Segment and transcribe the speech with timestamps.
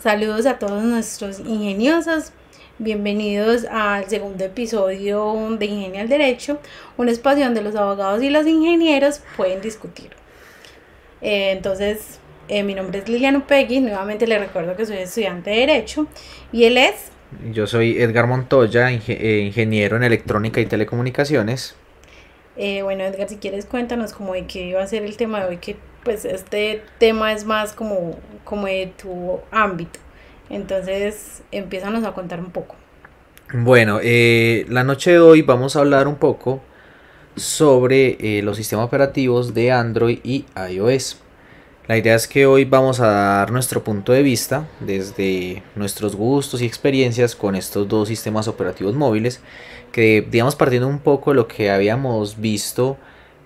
[0.00, 2.30] Saludos a todos nuestros ingeniosos.
[2.78, 6.60] Bienvenidos al segundo episodio de Ingenio al Derecho,
[6.96, 10.10] un espacio donde los abogados y los ingenieros pueden discutir.
[11.20, 15.56] Eh, entonces, eh, mi nombre es Liliana Upegui, nuevamente le recuerdo que soy estudiante de
[15.56, 16.06] Derecho
[16.52, 17.10] y él es...
[17.52, 21.74] Yo soy Edgar Montoya, eh, ingeniero en electrónica y telecomunicaciones.
[22.56, 25.56] bueno, Edgar, si quieres cuéntanos cómo de qué iba a ser el tema de hoy,
[25.56, 25.76] que
[26.08, 29.98] pues este tema es más como, como de tu ámbito.
[30.48, 32.76] Entonces, empiezanos a contar un poco.
[33.52, 36.62] Bueno, eh, la noche de hoy vamos a hablar un poco
[37.36, 41.18] sobre eh, los sistemas operativos de Android y iOS.
[41.88, 46.62] La idea es que hoy vamos a dar nuestro punto de vista desde nuestros gustos
[46.62, 49.42] y experiencias con estos dos sistemas operativos móviles,
[49.92, 52.96] que digamos partiendo un poco de lo que habíamos visto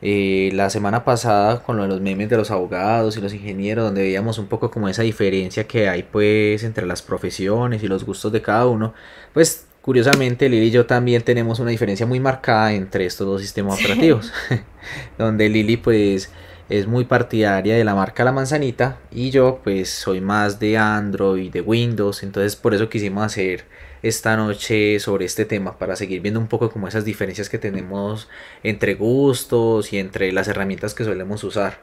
[0.05, 3.85] eh, la semana pasada con lo de los memes de los abogados y los ingenieros,
[3.85, 8.05] donde veíamos un poco como esa diferencia que hay pues entre las profesiones y los
[8.05, 8.95] gustos de cada uno,
[9.33, 13.79] pues curiosamente Lili y yo también tenemos una diferencia muy marcada entre estos dos sistemas
[13.79, 14.33] operativos,
[15.19, 16.33] donde Lili pues
[16.69, 21.51] es muy partidaria de la marca La Manzanita y yo pues soy más de Android,
[21.53, 23.65] de Windows, entonces por eso quisimos hacer
[24.03, 28.29] esta noche sobre este tema para seguir viendo un poco como esas diferencias que tenemos
[28.63, 31.79] entre gustos y entre las herramientas que solemos usar.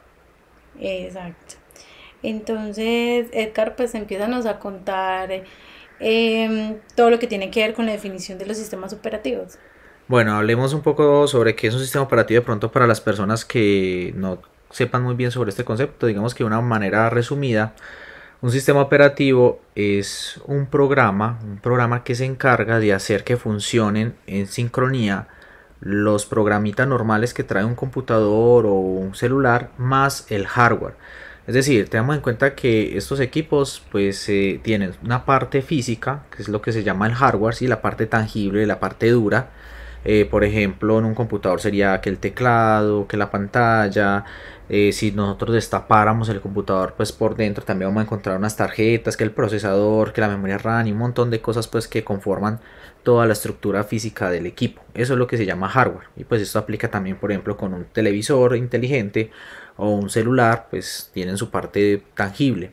[0.78, 1.54] Exacto.
[2.22, 5.30] Entonces, Edgar, pues empiezanos a contar
[6.00, 9.58] em, todo lo que tiene que ver con la definición de los sistemas operativos.
[10.08, 13.44] Bueno, hablemos un poco sobre qué es un sistema operativo de pronto para las personas
[13.44, 14.40] que no
[14.70, 16.06] sepan muy bien sobre este concepto.
[16.06, 17.74] Digamos que de una manera resumida,
[18.42, 24.14] un sistema operativo es un programa, un programa que se encarga de hacer que funcionen
[24.26, 25.28] en sincronía
[25.80, 30.94] los programitas normales que trae un computador o un celular más el hardware.
[31.46, 36.42] Es decir, tenemos en cuenta que estos equipos pues eh, tienen una parte física, que
[36.42, 39.50] es lo que se llama el hardware, y la parte tangible, la parte dura,
[40.04, 44.24] eh, por ejemplo, en un computador sería que el teclado, que la pantalla.
[44.68, 49.16] Eh, si nosotros destapáramos el computador, pues por dentro también vamos a encontrar unas tarjetas,
[49.16, 52.60] que el procesador, que la memoria RAM y un montón de cosas pues que conforman
[53.02, 54.82] toda la estructura física del equipo.
[54.94, 56.06] Eso es lo que se llama hardware.
[56.16, 59.30] Y pues esto aplica también, por ejemplo, con un televisor inteligente
[59.76, 62.72] o un celular, pues tienen su parte tangible.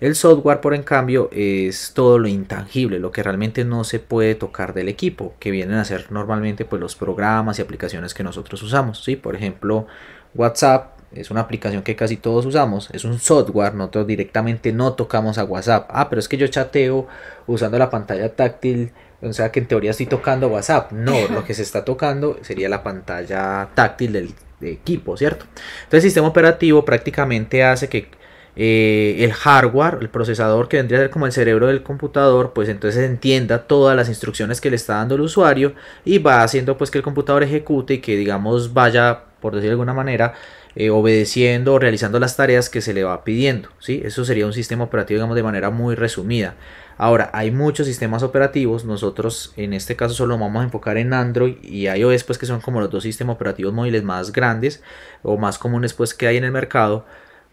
[0.00, 4.36] El software, por en cambio, es todo lo intangible, lo que realmente no se puede
[4.36, 8.62] tocar del equipo, que vienen a ser normalmente pues, los programas y aplicaciones que nosotros
[8.62, 9.02] usamos.
[9.02, 9.16] ¿sí?
[9.16, 9.88] Por ejemplo,
[10.36, 15.36] WhatsApp es una aplicación que casi todos usamos, es un software, nosotros directamente no tocamos
[15.38, 15.88] a WhatsApp.
[15.92, 17.08] Ah, pero es que yo chateo
[17.48, 20.92] usando la pantalla táctil, o sea que en teoría estoy tocando WhatsApp.
[20.92, 25.46] No, lo que se está tocando sería la pantalla táctil del equipo, ¿cierto?
[25.84, 28.16] Entonces el sistema operativo prácticamente hace que
[28.60, 32.68] eh, el hardware, el procesador que vendría a ser como el cerebro del computador, pues
[32.68, 35.74] entonces entienda todas las instrucciones que le está dando el usuario
[36.04, 39.74] y va haciendo pues que el computador ejecute y que digamos vaya, por decir de
[39.74, 40.34] alguna manera,
[40.74, 43.68] eh, obedeciendo o realizando las tareas que se le va pidiendo.
[43.78, 44.02] ¿sí?
[44.04, 46.56] Eso sería un sistema operativo digamos de manera muy resumida.
[46.96, 51.58] Ahora, hay muchos sistemas operativos, nosotros en este caso solo vamos a enfocar en Android
[51.62, 54.82] y iOS, pues que son como los dos sistemas operativos móviles más grandes
[55.22, 57.06] o más comunes pues que hay en el mercado.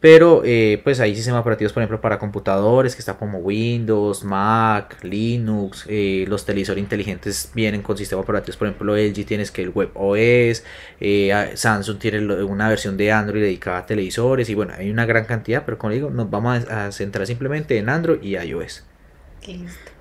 [0.05, 5.03] Pero eh, pues hay sistemas operativos, por ejemplo, para computadores, que está como Windows, Mac,
[5.03, 9.71] Linux, eh, los televisores inteligentes vienen con sistemas operativos, por ejemplo, LG tienes que el
[9.71, 10.63] Web OS,
[10.99, 15.25] eh, Samsung tiene una versión de Android dedicada a televisores y bueno, hay una gran
[15.25, 18.85] cantidad, pero como digo, nos vamos a, centrar simplemente en Android y iOS.
[19.47, 19.91] Listo.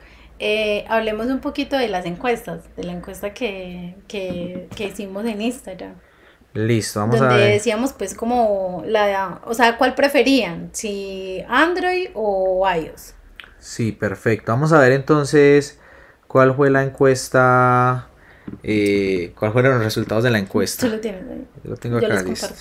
[0.90, 5.94] hablemos un poquito de las encuestas, de la encuesta que, que, que hicimos en Instagram.
[6.54, 7.50] Listo, vamos a ver.
[7.52, 10.70] decíamos pues como la, o sea, ¿cuál preferían?
[10.72, 13.14] Si Android o iOS.
[13.58, 14.52] Sí, perfecto.
[14.52, 15.80] Vamos a ver entonces
[16.28, 18.08] cuál fue la encuesta,
[18.62, 20.86] eh, cuáles fueron los resultados de la encuesta.
[20.86, 21.44] Tú lo tienes ahí.
[21.64, 22.54] Yo lo tengo acá listo.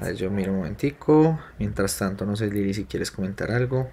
[0.00, 1.40] A ver, yo miro un momentico.
[1.58, 3.88] Mientras tanto, no sé, Lili, si quieres comentar algo.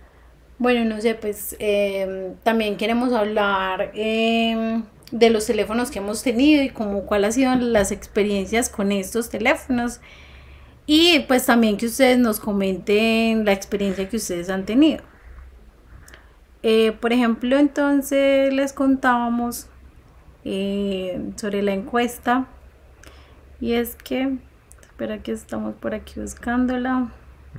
[0.58, 6.64] Bueno, no sé, pues eh, también queremos hablar eh, de los teléfonos que hemos tenido
[6.64, 10.02] y como cuáles han sido las experiencias con estos teléfonos.
[10.88, 15.04] Y pues también que ustedes nos comenten la experiencia que ustedes han tenido.
[16.64, 19.68] Eh, por ejemplo, entonces les contábamos
[20.44, 22.48] eh, sobre la encuesta.
[23.60, 24.38] Y es que,
[24.82, 27.12] espera que estamos por aquí buscándola.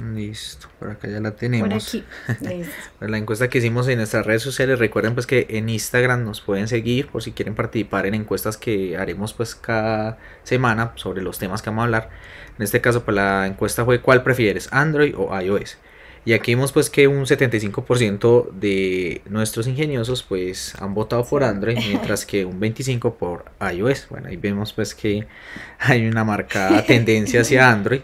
[0.04, 1.96] Listo, por acá ya la tenemos.
[2.28, 2.68] Pues
[3.00, 6.68] la encuesta que hicimos en nuestras redes sociales, recuerden pues que en Instagram nos pueden
[6.68, 11.62] seguir por si quieren participar en encuestas que haremos pues cada semana sobre los temas
[11.62, 12.10] que vamos a hablar.
[12.58, 14.68] En este caso pues la encuesta fue ¿cuál prefieres?
[14.70, 15.78] Android o iOS.
[16.26, 21.78] Y aquí vemos pues que un 75% de nuestros ingeniosos pues han votado por Android,
[21.78, 24.08] mientras que un 25% por iOS.
[24.10, 25.26] Bueno, ahí vemos pues que
[25.78, 28.00] hay una marcada tendencia hacia Android.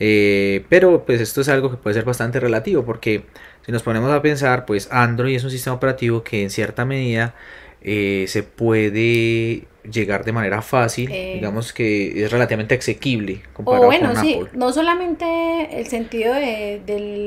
[0.00, 3.22] Eh, pero pues esto es algo que puede ser bastante relativo porque
[3.64, 7.34] si nos ponemos a pensar pues Android es un sistema operativo que en cierta medida
[7.80, 11.34] eh, se puede llegar de manera fácil, eh.
[11.34, 15.24] digamos que es relativamente asequible comparado o bueno, sí, no solamente
[15.70, 16.80] el sentido de,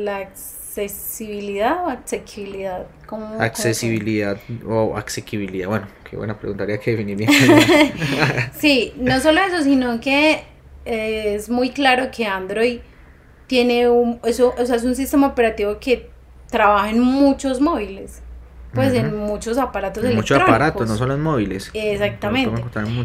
[0.04, 2.88] la accesibilidad o asequibilidad.
[3.40, 4.38] accesibilidad
[4.68, 7.32] o asequibilidad, bueno, qué buena preguntaría que definir bien.
[8.60, 10.42] sí, no solo eso, sino que
[10.88, 12.80] es muy claro que Android
[13.48, 16.10] tiene un, eso, o sea, es un sistema operativo que
[16.50, 18.22] trabaja en muchos móviles
[18.74, 21.72] pues en muchos aparatos en Muchos aparatos, no solo en móviles.
[21.74, 22.64] Exactamente.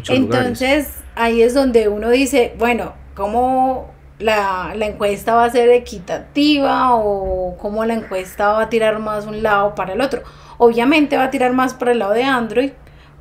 [0.09, 6.93] Entonces, ahí es donde uno dice, bueno, ¿cómo la, la, encuesta va a ser equitativa
[6.93, 10.21] o cómo la encuesta va a tirar más un lado para el otro?
[10.57, 12.71] Obviamente va a tirar más para el lado de Android,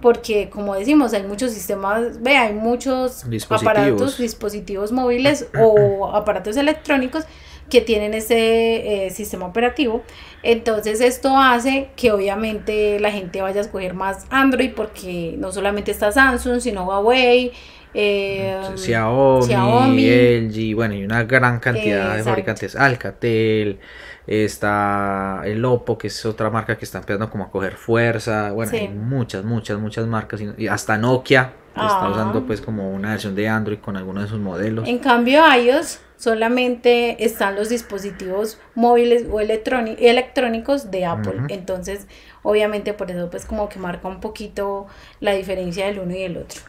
[0.02, 7.24] porque como decimos, hay muchos sistemas, ve, hay muchos aparatos, dispositivos móviles o aparatos electrónicos
[7.70, 10.02] que tienen ese eh, sistema operativo.
[10.42, 15.90] Entonces esto hace que obviamente la gente vaya a escoger más Android porque no solamente
[15.90, 17.52] está Samsung, sino Huawei.
[17.94, 20.06] Eh, Xiaomi,
[20.50, 23.78] LG, bueno, y una gran cantidad de fabricantes, Alcatel,
[24.26, 28.72] está el Oppo, que es otra marca que está empezando como a coger fuerza, bueno,
[28.72, 32.44] hay muchas, muchas, muchas marcas, y hasta Nokia está usando ah.
[32.46, 34.86] pues como una versión de Android con algunos de sus modelos.
[34.86, 41.42] En cambio iOS solamente están los dispositivos móviles o electrónicos de Apple.
[41.48, 42.06] Entonces,
[42.42, 44.86] obviamente por eso pues como que marca un poquito
[45.20, 46.60] la diferencia del uno y el otro.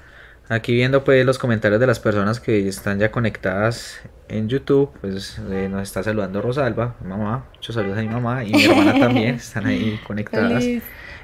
[0.50, 4.02] Aquí viendo pues los comentarios de las personas que están ya conectadas
[4.38, 8.52] en YouTube, pues eh, nos está saludando Rosalba, mamá, muchos saludos a mi mamá y
[8.52, 10.64] mi hermana también, están ahí conectadas.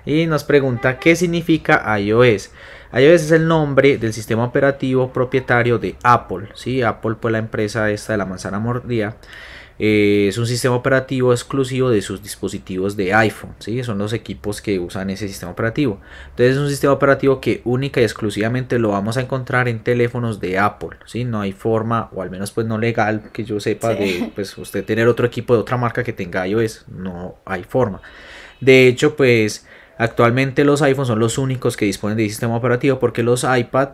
[0.06, 2.52] Y nos pregunta qué significa iOS
[2.92, 6.50] iOS es el nombre del sistema operativo propietario de Apple.
[6.56, 6.82] ¿sí?
[6.82, 9.16] Apple, pues la empresa esta de la manzana mordida,
[9.80, 13.56] eh, es un sistema operativo exclusivo de sus dispositivos de iPhone.
[13.60, 13.84] ¿sí?
[13.84, 16.00] Son los equipos que usan ese sistema operativo.
[16.32, 20.40] Entonces es un sistema operativo que única y exclusivamente lo vamos a encontrar en teléfonos
[20.40, 20.98] de Apple.
[21.06, 21.24] ¿sí?
[21.24, 24.84] No hay forma, o al menos pues no legal, que yo sepa, de pues usted
[24.86, 26.86] tener otro equipo de otra marca que tenga iOS.
[26.90, 28.02] No hay forma.
[28.60, 29.66] De hecho, pues
[30.00, 33.90] Actualmente los iPhones son los únicos que disponen de sistema operativo porque los iPad,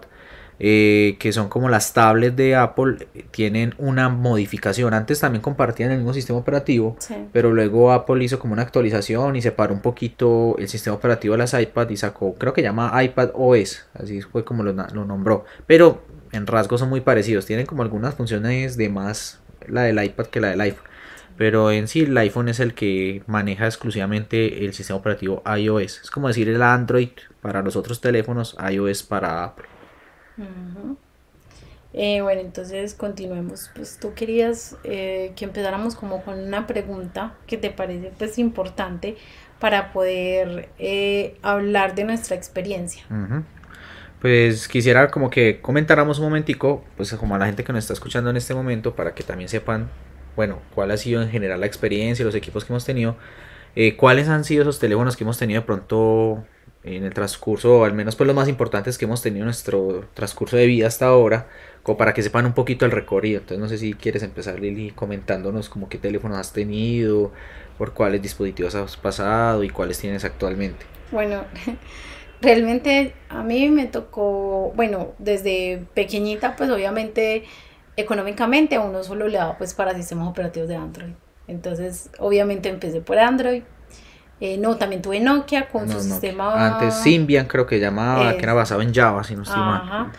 [0.60, 4.94] eh, que son como las tablets de Apple, tienen una modificación.
[4.94, 6.98] Antes también compartían el mismo sistema operativo,
[7.32, 11.40] pero luego Apple hizo como una actualización y separó un poquito el sistema operativo de
[11.40, 15.46] las iPad y sacó, creo que llama iPad OS, así fue como lo, lo nombró.
[15.68, 20.28] Pero en rasgos son muy parecidos, tienen como algunas funciones de más la del iPad
[20.28, 20.86] que la del iPhone.
[21.38, 26.02] Pero en sí el iPhone es el que maneja exclusivamente el sistema operativo iOS.
[26.04, 27.10] Es como decir el Android
[27.42, 29.66] para los otros teléfonos, iOS para Apple.
[31.94, 33.72] Eh, bueno, entonces continuemos.
[33.76, 39.16] Pues tú querías eh, que empezáramos como con una pregunta que te parece pues importante
[39.60, 43.04] para poder eh, hablar de nuestra experiencia.
[44.22, 47.94] Pues quisiera como que comentáramos un momentico, pues como a la gente que nos está
[47.94, 49.90] escuchando en este momento, para que también sepan
[50.36, 53.16] bueno, cuál ha sido en general la experiencia, los equipos que hemos tenido,
[53.76, 56.46] eh, cuáles han sido esos teléfonos que hemos tenido de pronto
[56.86, 60.06] en el transcurso, o al menos pues los más importantes que hemos tenido en nuestro
[60.14, 61.48] transcurso de vida hasta ahora,
[61.82, 63.40] como para que sepan un poquito el recorrido.
[63.40, 67.32] Entonces no sé si quieres empezar Lili comentándonos como qué teléfonos has tenido,
[67.80, 70.86] por cuáles dispositivos has pasado y cuáles tienes actualmente.
[71.12, 71.44] Bueno,
[72.42, 77.46] realmente a mí me tocó, bueno, desde pequeñita pues obviamente
[77.98, 81.14] económicamente a uno solo le daba pues para sistemas operativos de Android.
[81.48, 83.64] Entonces, obviamente empecé por Android.
[84.42, 86.74] Eh, no, también tuve Nokia con su sistema.
[86.74, 90.12] Antes Symbian creo que llamaba, que era basado en Java, si no estoy mal.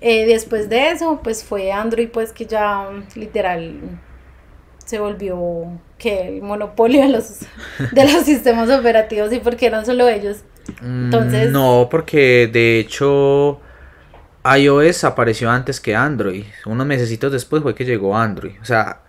[0.00, 3.80] Eh, después de eso, pues fue Android, pues que ya literal
[4.84, 5.66] se volvió
[5.98, 7.40] que el monopolio de los,
[7.92, 10.38] de los sistemas operativos y porque eran solo ellos.
[10.80, 11.50] Mm, Entonces.
[11.50, 13.60] No, porque de hecho
[14.44, 16.44] iOS apareció antes que Android.
[16.64, 18.52] Unos meses después fue que llegó Android.
[18.62, 19.00] O sea,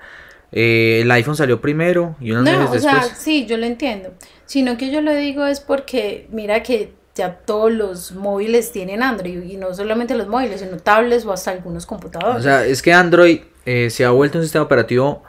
[0.51, 2.95] eh, el iPhone salió primero y unos meses después.
[2.95, 4.13] O sea, sí, yo lo entiendo.
[4.45, 9.43] Sino que yo lo digo es porque, mira que ya todos los móviles tienen Android
[9.43, 12.39] y no solamente los móviles, sino tablets o hasta algunos computadores.
[12.39, 15.23] O sea, es que Android eh, se ha vuelto un sistema operativo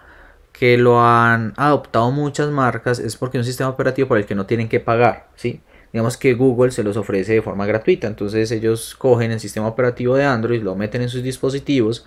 [0.53, 4.35] que lo han adoptado muchas marcas, es porque es un sistema operativo por el que
[4.35, 5.61] no tienen que pagar, ¿sí?
[5.93, 8.07] digamos que Google se los ofrece de forma gratuita.
[8.07, 12.07] Entonces ellos cogen el sistema operativo de Android, lo meten en sus dispositivos.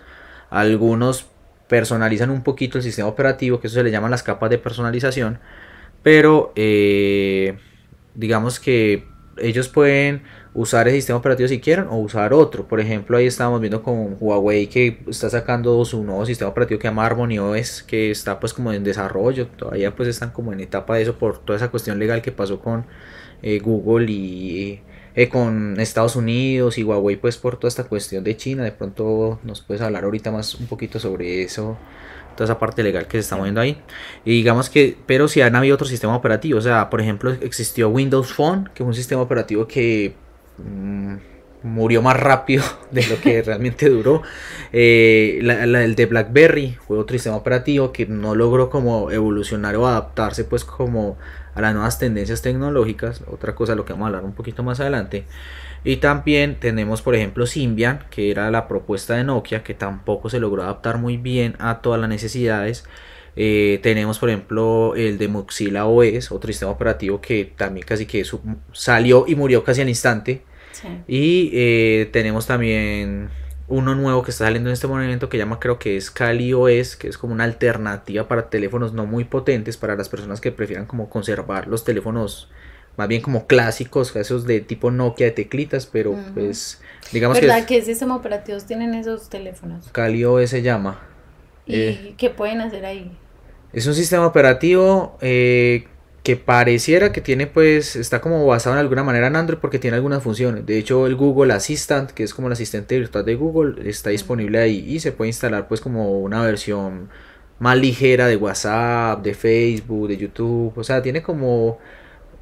[0.49, 1.25] Algunos
[1.73, 5.39] personalizan un poquito el sistema operativo, que eso se le llaman las capas de personalización,
[6.03, 7.57] pero eh,
[8.13, 10.21] digamos que ellos pueden
[10.53, 12.67] usar el sistema operativo si quieren o usar otro.
[12.67, 16.83] Por ejemplo, ahí estamos viendo con Huawei que está sacando su nuevo sistema operativo que
[16.83, 17.37] se llama Harmony
[17.87, 21.39] que está pues como en desarrollo, todavía pues están como en etapa de eso por
[21.39, 22.85] toda esa cuestión legal que pasó con
[23.41, 24.79] eh, Google y
[25.15, 28.63] eh, con Estados Unidos y Huawei pues por toda esta cuestión de China.
[28.63, 31.77] De pronto nos puedes hablar ahorita más un poquito sobre eso
[32.35, 33.77] toda esa parte legal que se está moviendo ahí.
[34.25, 37.89] Y digamos que, pero si han habido otros sistemas operativos, o sea, por ejemplo, existió
[37.89, 40.15] Windows Phone, que es un sistema operativo que
[40.57, 41.15] Mm,
[41.63, 44.21] murió más rápido de lo que realmente duró.
[44.71, 50.43] Eh, el de BlackBerry fue otro sistema operativo que no logró como evolucionar o adaptarse
[50.43, 51.17] pues como
[51.55, 53.23] a las nuevas tendencias tecnológicas.
[53.27, 55.25] Otra cosa de lo que vamos a hablar un poquito más adelante.
[55.83, 60.39] Y también tenemos por ejemplo Symbian, que era la propuesta de Nokia, que tampoco se
[60.39, 62.85] logró adaptar muy bien a todas las necesidades.
[63.35, 68.23] Eh, tenemos por ejemplo el de Mozilla OS, otro sistema operativo que también casi que
[68.71, 70.41] salió y murió casi al instante.
[71.07, 73.29] Y eh, tenemos también
[73.73, 76.95] uno nuevo que está saliendo en este momento que llama creo que es Kali OS,
[76.95, 80.85] que es como una alternativa para teléfonos no muy potentes, para las personas que prefieran
[80.85, 82.49] como conservar los teléfonos
[82.95, 86.79] más bien como clásicos, esos de tipo Nokia de teclitas, pero pues
[87.11, 87.79] digamos ¿verdad que...
[87.79, 89.89] ¿Qué sistema operativos tienen esos teléfonos?
[89.91, 90.99] Kali OS se llama.
[91.65, 93.11] ¿Y eh, qué pueden hacer ahí?
[93.71, 95.87] Es un sistema operativo eh,
[96.23, 99.97] que pareciera que tiene pues está como basado en alguna manera en Android porque tiene
[99.97, 100.65] algunas funciones.
[100.65, 104.59] De hecho el Google Assistant, que es como el asistente virtual de Google, está disponible
[104.59, 107.09] ahí y se puede instalar pues como una versión
[107.59, 110.73] más ligera de WhatsApp, de Facebook, de YouTube.
[110.77, 111.79] O sea, tiene como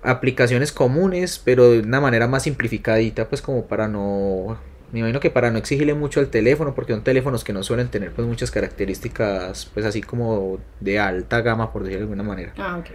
[0.04, 4.60] aplicaciones comunes, pero de una manera más simplificadita pues como para no
[4.92, 7.88] me imagino que para no exigirle mucho al teléfono, porque son teléfonos que no suelen
[7.88, 12.54] tener pues muchas características, pues así como de alta gama, por decirlo de alguna manera.
[12.58, 12.90] Ah, ok.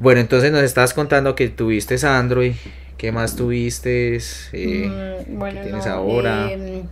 [0.00, 2.54] Bueno, entonces nos estabas contando que tuviste Android,
[2.96, 4.18] ¿qué más tuviste?
[4.54, 4.88] Eh,
[5.28, 6.50] mm, bueno, ¿qué tienes ahora?
[6.50, 6.84] Em,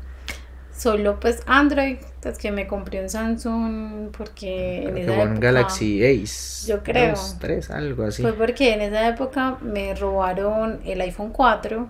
[0.76, 6.68] solo pues Android, pues que me compré un Samsung porque en esa época, Galaxy Ace.
[6.68, 7.14] Yo creo.
[7.40, 8.20] tres, algo así.
[8.20, 11.88] Fue porque en esa época me robaron el iPhone 4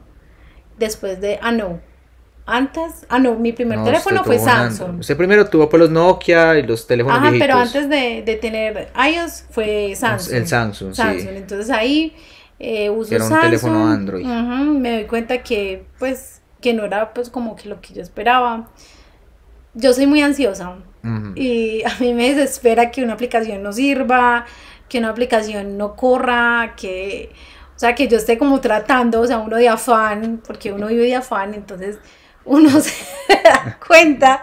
[0.79, 1.81] después de, ah no,
[2.49, 5.01] antes, ah no, mi primer teléfono fue Samsung.
[5.01, 8.89] Usted primero tuvo pues los Nokia y los teléfonos Ajá, pero antes de, de, tener
[8.95, 10.35] iOS fue Samsung.
[10.35, 11.37] El Samsung, Samsung.
[11.37, 12.17] Entonces ahí
[12.59, 14.25] eh, uso era un teléfono Android.
[14.25, 18.69] me doy cuenta que pues que no era pues como que lo que yo esperaba.
[19.75, 20.77] Yo soy muy ansiosa
[21.37, 24.47] y a mí me desespera que una aplicación no sirva,
[24.89, 27.31] que una aplicación no corra, que
[27.79, 31.07] o sea, que yo esté como tratando, o sea, uno de afán, porque uno vive
[31.07, 31.99] de afán, entonces
[32.49, 32.93] uno se
[33.45, 34.43] da cuenta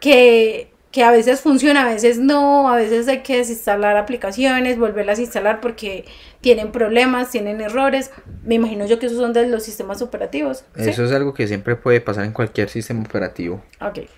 [0.00, 0.72] que,
[1.04, 5.60] a veces funciona, a veces no, a veces hay que desinstalar aplicaciones, volverlas a instalar
[5.60, 6.06] porque
[6.40, 8.10] tienen problemas, tienen errores.
[8.44, 10.64] Me imagino yo que esos son de los sistemas operativos.
[10.74, 13.62] Eso es algo que siempre puede pasar en cualquier sistema operativo.
[13.82, 14.08] Ok.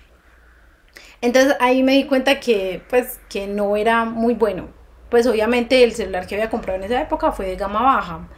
[1.19, 4.69] Entonces ahí me di cuenta que pues que no era muy bueno.
[5.09, 8.29] Pues obviamente el celular que había comprado en esa época fue de gama baja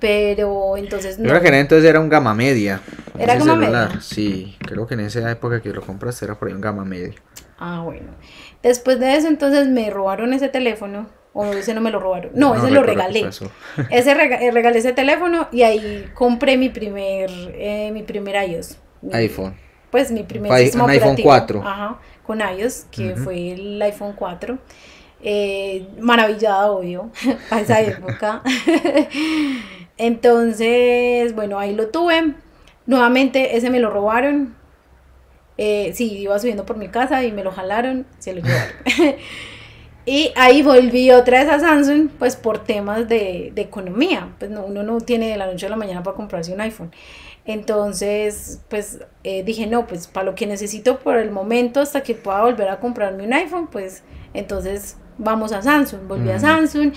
[0.00, 1.24] pero entonces no.
[1.24, 2.80] Yo creo que entonces era un gama media.
[3.18, 4.00] ¿Era gama media?
[4.00, 7.14] Sí, creo que en esa época que lo compraste era por ahí un gama media.
[7.58, 8.12] Ah, bueno.
[8.62, 11.06] Después de eso entonces me robaron ese teléfono.
[11.34, 12.32] O ese no me lo robaron.
[12.34, 13.20] No, ese lo regalé.
[13.90, 18.78] ese eh, regalé ese teléfono y ahí compré mi primer, eh, mi primer iOS.
[19.12, 19.54] iPhone.
[19.90, 21.62] Pues mi primer sistema iPhone 4.
[21.62, 24.58] Ajá, con iOS, que fue el iPhone 4.
[25.20, 27.10] Eh, maravillada, obvio,
[27.50, 28.42] a esa época.
[29.98, 32.34] Entonces, bueno, ahí lo tuve.
[32.86, 34.54] Nuevamente, ese me lo robaron.
[35.58, 38.74] Eh, sí, iba subiendo por mi casa y me lo jalaron, se lo llevaron.
[40.06, 44.34] y ahí volví otra vez a Samsung, pues por temas de, economía.
[44.38, 46.92] Pues no, uno no tiene de la noche a la mañana para comprarse un iPhone.
[47.44, 52.14] Entonces, pues eh, dije, no, pues para lo que necesito por el momento hasta que
[52.14, 56.06] pueda volver a comprarme un iPhone, pues entonces vamos a Samsung.
[56.06, 56.92] Volví a Samsung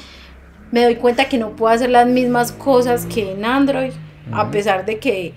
[0.71, 3.91] me doy cuenta que no puedo hacer las mismas cosas que en Android,
[4.31, 5.33] a pesar de que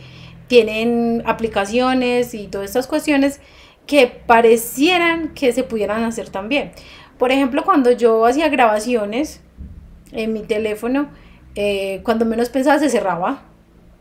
[0.47, 3.41] tienen aplicaciones y todas estas cuestiones
[3.87, 6.73] que parecieran que se pudieran hacer también.
[7.19, 9.41] Por ejemplo, cuando yo hacía grabaciones
[10.13, 11.09] en mi teléfono,
[11.55, 13.43] eh, cuando menos pensaba se cerraba.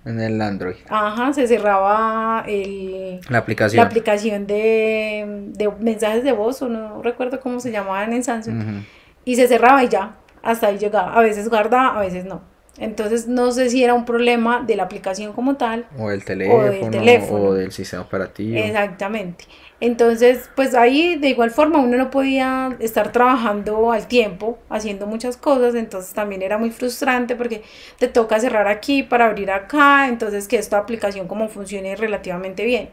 [0.06, 0.76] En el Android.
[0.90, 7.02] Ajá, se cerraba el, la aplicación, la aplicación de, de mensajes de voz, o no
[7.02, 8.84] recuerdo cómo se llamaban en Samsung.
[9.24, 11.14] Y se cerraba y ya, hasta ahí llegaba.
[11.14, 12.54] A veces guardaba, a veces no.
[12.78, 15.86] Entonces no sé si era un problema de la aplicación como tal.
[15.98, 18.58] O del teléfono, o del, sistema operativo.
[18.58, 19.46] Exactamente.
[19.80, 25.36] Entonces, pues ahí de igual forma uno no podía estar trabajando al tiempo, haciendo muchas
[25.36, 27.64] cosas, entonces también era muy frustrante porque
[28.00, 32.90] te toca cerrar aquí para abrir acá, entonces que esta aplicación como funcione relativamente bien.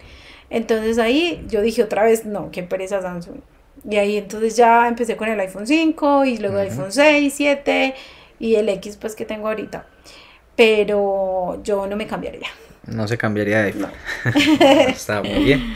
[0.51, 3.41] Entonces ahí yo dije otra vez, no, qué pereza Samsung.
[3.89, 7.95] Y ahí entonces ya empecé con el iPhone 5 y luego el iPhone 6, 7
[8.39, 9.87] y el X pues que tengo ahorita.
[10.57, 12.49] Pero yo no me cambiaría.
[12.87, 13.91] No se cambiaría de iPhone.
[14.89, 15.75] Está muy bien.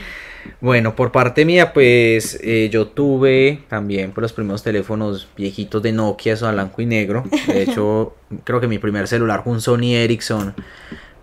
[0.60, 5.82] Bueno, por parte mía, pues eh, yo tuve también por pues, los primeros teléfonos viejitos
[5.82, 7.24] de Nokia, eso a blanco y negro.
[7.46, 10.54] De hecho, creo que mi primer celular fue un Sony Ericsson,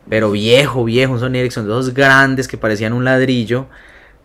[0.09, 3.67] pero viejo, viejo, un Sony Ericsson de esos grandes que parecían un ladrillo.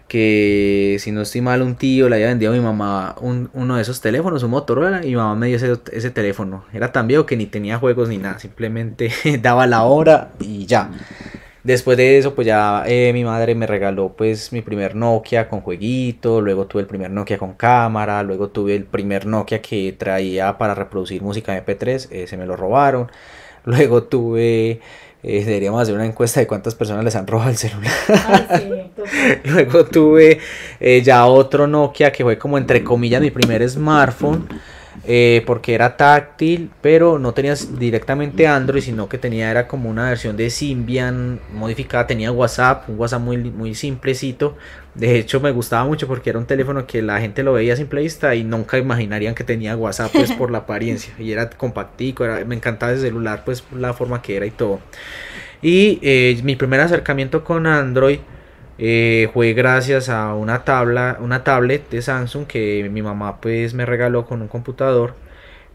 [0.09, 3.83] Que si no estoy mal, un tío le había vendido a mi mamá uno de
[3.83, 6.65] esos teléfonos, un Motorola, y mi mamá me dio ese, ese teléfono.
[6.73, 9.11] Era tan viejo que ni tenía juegos ni nada, simplemente
[9.43, 10.91] daba la hora y ya.
[11.67, 15.63] Después de eso, pues ya eh, mi madre me regaló pues mi primer Nokia con
[15.63, 20.59] jueguito, luego tuve el primer Nokia con cámara, luego tuve el primer Nokia que traía
[20.59, 23.11] para reproducir música MP3, eh, se me lo robaron,
[23.65, 24.81] luego tuve...
[25.23, 27.93] Eh, deberíamos hacer una encuesta de cuántas personas les han robado el celular.
[29.45, 30.39] luego tuve
[31.03, 34.47] ya otro Nokia que fue como entre comillas mi primer smartphone.
[35.05, 40.09] Eh, porque era táctil, pero no tenía directamente Android, sino que tenía era como una
[40.09, 44.57] versión de Symbian modificada, tenía WhatsApp, un WhatsApp muy, muy simplecito.
[44.97, 47.77] De hecho me gustaba mucho porque era un teléfono que la gente lo veía a
[47.77, 52.25] simple vista y nunca imaginarían que tenía WhatsApp pues por la apariencia y era compactico,
[52.25, 54.81] era, me encantaba ese celular pues la forma que era y todo.
[55.61, 58.21] Y eh, mi primer acercamiento con Android
[58.79, 63.87] eh, fue gracias a una tabla, una tablet de Samsung que mi mamá pues me
[63.87, 65.15] regaló con un computador.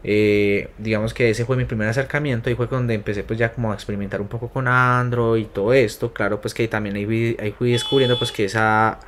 [0.04, 3.70] Eh, digamos que ese fue mi primer acercamiento y fue donde empecé pues ya como
[3.70, 6.12] a experimentar un poco con Android y todo esto.
[6.12, 8.98] Claro pues que también ahí, ahí fui descubriendo pues que esa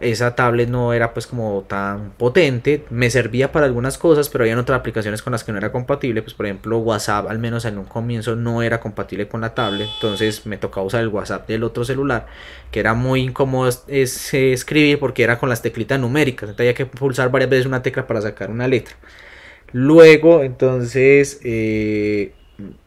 [0.00, 4.58] esa tablet no era pues como tan potente, me servía para algunas cosas, pero había
[4.58, 7.78] otras aplicaciones con las que no era compatible, pues por ejemplo WhatsApp al menos en
[7.78, 11.62] un comienzo no era compatible con la tablet, entonces me tocaba usar el WhatsApp del
[11.64, 12.26] otro celular,
[12.70, 16.86] que era muy incómodo es, escribir porque era con las teclitas numéricas, entonces había que
[16.86, 18.96] pulsar varias veces una tecla para sacar una letra.
[19.72, 22.32] Luego, entonces, eh,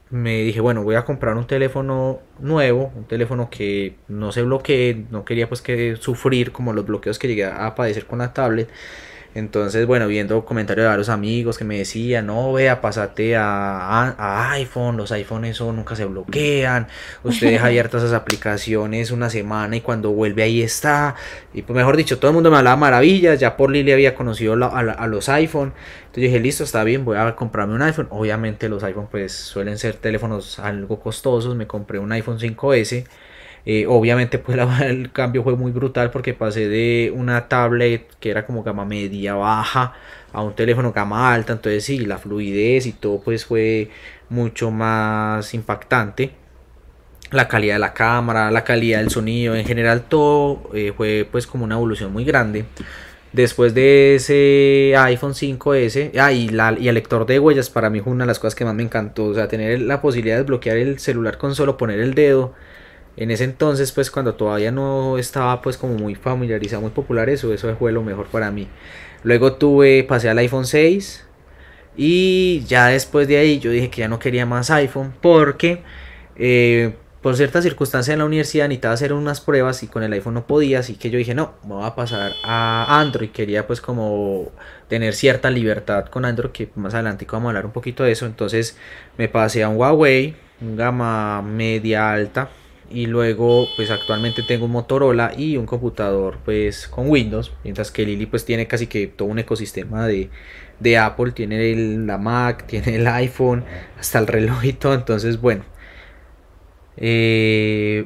[0.09, 5.05] me dije, bueno, voy a comprar un teléfono nuevo, un teléfono que no se bloquee,
[5.09, 8.69] no quería pues que sufrir como los bloqueos que llegué a padecer con la tablet.
[9.35, 14.95] Entonces, bueno, viendo comentarios de varios amigos que me decían, no, vea, pasate a, iPhone,
[14.95, 16.87] los iPhones eso nunca se bloquean,
[17.23, 21.15] usted deja abiertas esas aplicaciones una semana y cuando vuelve ahí está.
[21.53, 24.53] Y pues mejor dicho, todo el mundo me hablaba maravillas, ya por Lili había conocido
[24.53, 25.73] a, los iPhone.
[26.13, 28.05] Entonces dije, listo, está bien, voy a comprarme un iPhone.
[28.11, 33.07] Obviamente los iPhone pues suelen ser teléfonos algo costosos, me compré un iPhone 5S.
[33.65, 38.45] Eh, obviamente pues el cambio fue muy brutal porque pasé de una tablet que era
[38.45, 39.95] como gama media baja
[40.31, 43.89] a un teléfono gama alta, entonces sí, la fluidez y todo pues fue
[44.29, 46.31] mucho más impactante.
[47.31, 51.47] La calidad de la cámara, la calidad del sonido, en general todo eh, fue pues
[51.47, 52.65] como una evolución muy grande.
[53.33, 57.99] Después de ese iPhone 5S, ah, y, la, y el lector de huellas para mí
[57.99, 60.43] fue una de las cosas que más me encantó, o sea, tener la posibilidad de
[60.43, 62.53] bloquear el celular con solo poner el dedo.
[63.15, 67.53] En ese entonces pues cuando todavía no estaba pues como muy familiarizado muy popular eso
[67.53, 68.67] eso fue lo mejor para mí.
[69.23, 71.25] Luego tuve pasé al iPhone 6
[71.95, 75.83] y ya después de ahí yo dije que ya no quería más iPhone porque
[76.35, 80.35] eh, por ciertas circunstancias en la universidad necesitaba hacer unas pruebas y con el iPhone
[80.35, 83.81] no podía así que yo dije no me voy a pasar a Android quería pues
[83.81, 84.51] como
[84.93, 88.27] tener cierta libertad con Android que más adelante vamos a hablar un poquito de eso.
[88.27, 88.77] Entonces
[89.17, 92.49] me pasé a un Huawei un gama media alta
[92.91, 98.05] y luego pues actualmente tengo un Motorola y un computador pues con Windows mientras que
[98.05, 100.29] Lili pues tiene casi que todo un ecosistema de,
[100.97, 101.31] Apple.
[101.31, 101.73] Tiene
[102.05, 103.63] la Mac tiene el iPhone
[103.99, 104.93] hasta el reloj y todo.
[104.93, 105.63] Entonces bueno
[106.97, 108.05] eh,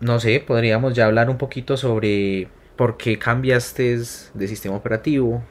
[0.00, 3.98] no sé podríamos ya hablar un poquito sobre por qué cambiaste
[4.34, 5.42] de sistema operativo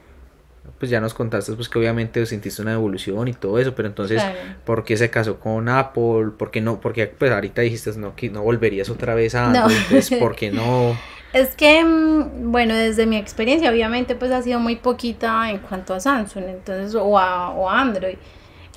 [0.78, 4.22] pues ya nos contaste pues que obviamente sentiste una evolución y todo eso, pero entonces,
[4.64, 6.32] ¿por qué se casó con Apple?
[6.38, 6.80] ¿Por qué no?
[6.80, 10.18] Porque pues ahorita dijiste no, que no volverías otra vez a Android, no.
[10.18, 10.96] ¿por qué no?
[11.30, 15.92] Es que, mm, bueno, desde mi experiencia, obviamente, pues ha sido muy poquita en cuanto
[15.92, 18.16] a Samsung, entonces, o a, o a Android.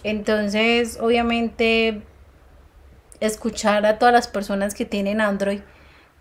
[0.04, 2.02] Entonces, obviamente,
[3.22, 5.62] escuchar a todas las personas que tienen Android,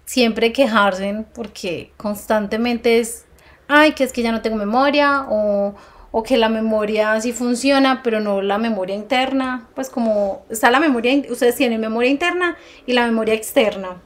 [0.05, 3.27] siempre quejarse, porque constantemente es
[3.71, 5.75] ay, que es que ya no tengo memoria o,
[6.11, 9.69] o que la memoria sí funciona, pero no la memoria interna.
[9.75, 14.03] Pues como está la memoria, ustedes tienen memoria interna y la memoria externa.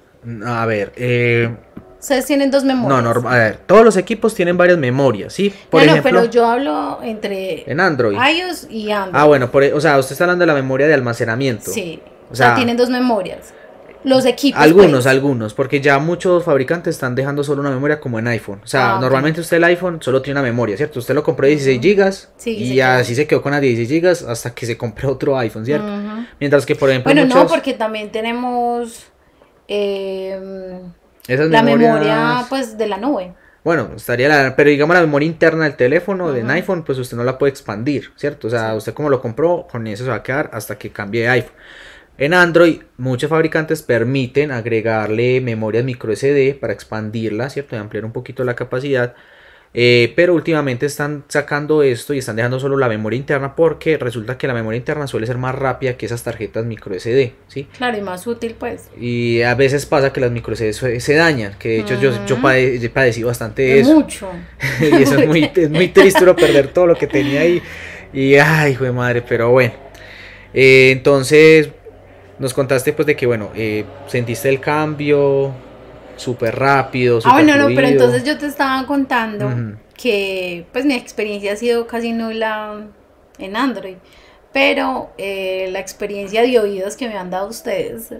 [0.46, 1.50] A ver, eh,
[1.98, 2.90] Ustedes tienen dos memorias.
[2.90, 3.32] No, normal.
[3.32, 5.50] A ver, todos los equipos tienen varias memorias, ¿sí?
[5.70, 8.14] Por no, ejemplo, no, pero yo hablo entre en Android.
[8.14, 9.18] iOS y Android.
[9.18, 11.70] Ah, bueno, por, e, o sea, usted está hablando de la memoria de almacenamiento.
[11.70, 12.02] Sí.
[12.34, 13.54] O sea, tienen dos memorias.
[14.04, 14.60] Los equipos.
[14.60, 15.06] Algunos, pues.
[15.06, 18.60] algunos, porque ya muchos fabricantes están dejando solo una memoria como en iPhone.
[18.62, 20.98] O sea, ah, normalmente usted el iPhone solo tiene una memoria, ¿cierto?
[20.98, 24.66] Usted lo compró 16 GB y así se quedó con las 16 GB hasta que
[24.66, 25.88] se compró otro iPhone, ¿cierto?
[26.38, 27.12] Mientras que, por ejemplo.
[27.14, 29.06] Bueno, no, porque también tenemos.
[29.68, 30.78] Eh,
[31.26, 33.32] la memoria pues de la nube.
[33.64, 37.24] Bueno, estaría la, pero digamos la memoria interna del teléfono, de iPhone, pues usted no
[37.24, 38.48] la puede expandir, ¿cierto?
[38.48, 41.22] O sea, usted como lo compró, con eso se va a quedar hasta que cambie
[41.22, 41.54] de iPhone.
[42.16, 47.74] En Android, muchos fabricantes permiten agregarle memorias micro SD para expandirla, ¿cierto?
[47.74, 49.14] Y ampliar un poquito la capacidad.
[49.76, 54.38] Eh, pero últimamente están sacando esto y están dejando solo la memoria interna porque resulta
[54.38, 57.66] que la memoria interna suele ser más rápida que esas tarjetas micro SD, ¿sí?
[57.76, 58.88] Claro, y más útil pues.
[58.96, 62.38] Y a veces pasa que las micro SD se dañan, que de hecho yo, yo,
[62.48, 63.92] he padecido bastante eso.
[63.92, 64.30] Mucho.
[64.80, 67.60] y eso es muy, es muy triste perder todo lo que tenía ahí.
[68.12, 69.74] Y ay, hijo de madre, pero bueno.
[70.52, 71.70] Eh, entonces,
[72.38, 75.52] nos contaste pues de que, bueno, eh, sentiste el cambio,
[76.16, 77.20] súper rápido.
[77.24, 79.50] ah, bueno, no, pero entonces yo te estaba contando
[79.94, 82.86] que pues mi experiencia ha sido casi nula
[83.38, 83.96] en Android,
[84.52, 88.10] pero eh, la experiencia de oídos que me han dado ustedes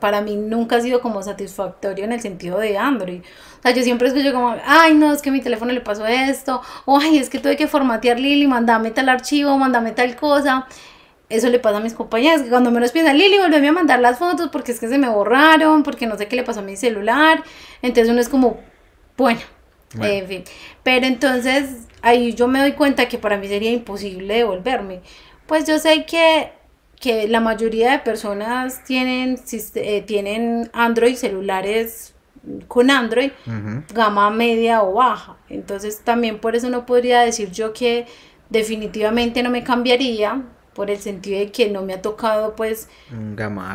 [0.00, 3.22] para mí nunca ha sido como satisfactorio en el sentido de Android.
[3.58, 6.06] O sea, yo siempre escucho como, ay, no, es que a mi teléfono le pasó
[6.06, 10.66] esto, o ay, es que tuve que formatear Lili, mandame tal archivo, mandame tal cosa
[11.28, 14.18] eso le pasa a mis compañeras, que cuando menos piensan, Lili, volveme a mandar las
[14.18, 16.76] fotos porque es que se me borraron, porque no sé qué le pasó a mi
[16.76, 17.42] celular.
[17.82, 18.60] Entonces uno es como,
[19.16, 19.40] bueno,
[20.00, 20.44] en fin.
[20.82, 25.00] Pero entonces ahí yo me doy cuenta que para mí sería imposible devolverme.
[25.46, 26.52] Pues yo sé que,
[27.00, 29.40] que la mayoría de personas tienen,
[29.74, 32.14] eh, tienen Android, celulares
[32.68, 33.32] con Android,
[33.92, 35.36] gama media o baja.
[35.48, 38.06] Entonces también por eso no podría decir yo que
[38.50, 40.42] definitivamente no me cambiaría
[40.76, 42.88] por el sentido de que no me ha tocado pues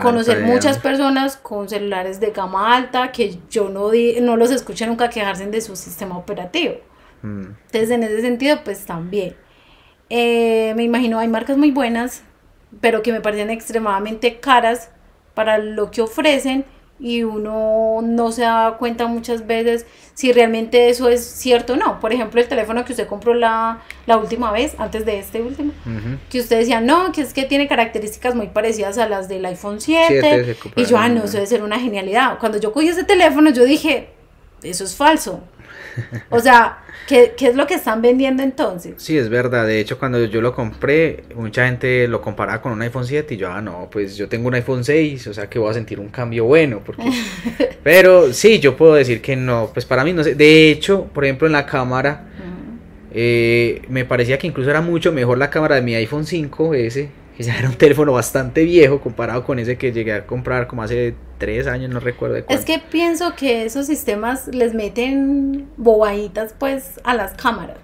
[0.03, 5.09] conocer muchas personas con celulares de gama alta que yo no, no los escucho nunca
[5.09, 6.75] quejarse de su sistema operativo.
[7.23, 7.45] Mm.
[7.65, 9.35] Entonces en ese sentido pues también.
[10.09, 12.21] Eh, me imagino hay marcas muy buenas,
[12.79, 14.91] pero que me parecen extremadamente caras
[15.33, 16.65] para lo que ofrecen
[17.01, 21.99] y uno no se da cuenta muchas veces si realmente eso es cierto o no.
[21.99, 25.73] Por ejemplo, el teléfono que usted compró la, la última vez, antes de este último,
[26.29, 29.81] que usted decía, no, que es que tiene características muy parecidas a las del iPhone
[29.81, 30.55] 7.
[30.75, 32.37] y yo, ah, no, eso debe ser una genialidad.
[32.37, 34.09] Cuando yo cogí ese teléfono, yo dije,
[34.61, 35.41] eso es falso.
[36.29, 38.93] O sea, ¿qué, es lo que están vendiendo entonces?
[38.97, 39.67] Sí, es verdad.
[39.67, 43.37] De hecho, cuando yo lo compré, mucha gente lo comparaba con un iPhone 7 y
[43.37, 45.99] yo, ah, no, pues yo tengo un iPhone 6, o sea que voy a sentir
[45.99, 46.81] un cambio bueno.
[46.85, 47.03] Porque...
[47.83, 50.35] Pero sí, yo puedo decir que no, pues para mí no sé.
[50.35, 52.25] De hecho, por ejemplo, en la cámara,
[53.13, 57.09] eh, me parecía que incluso era mucho mejor la cámara de mi iPhone 5, ese,
[57.35, 60.83] que ya era un teléfono bastante viejo comparado con ese que llegué a comprar como
[60.83, 66.53] hace tres años, no recuerdo de Es que pienso que esos sistemas les meten bobaditas
[66.57, 67.79] pues a las cámaras.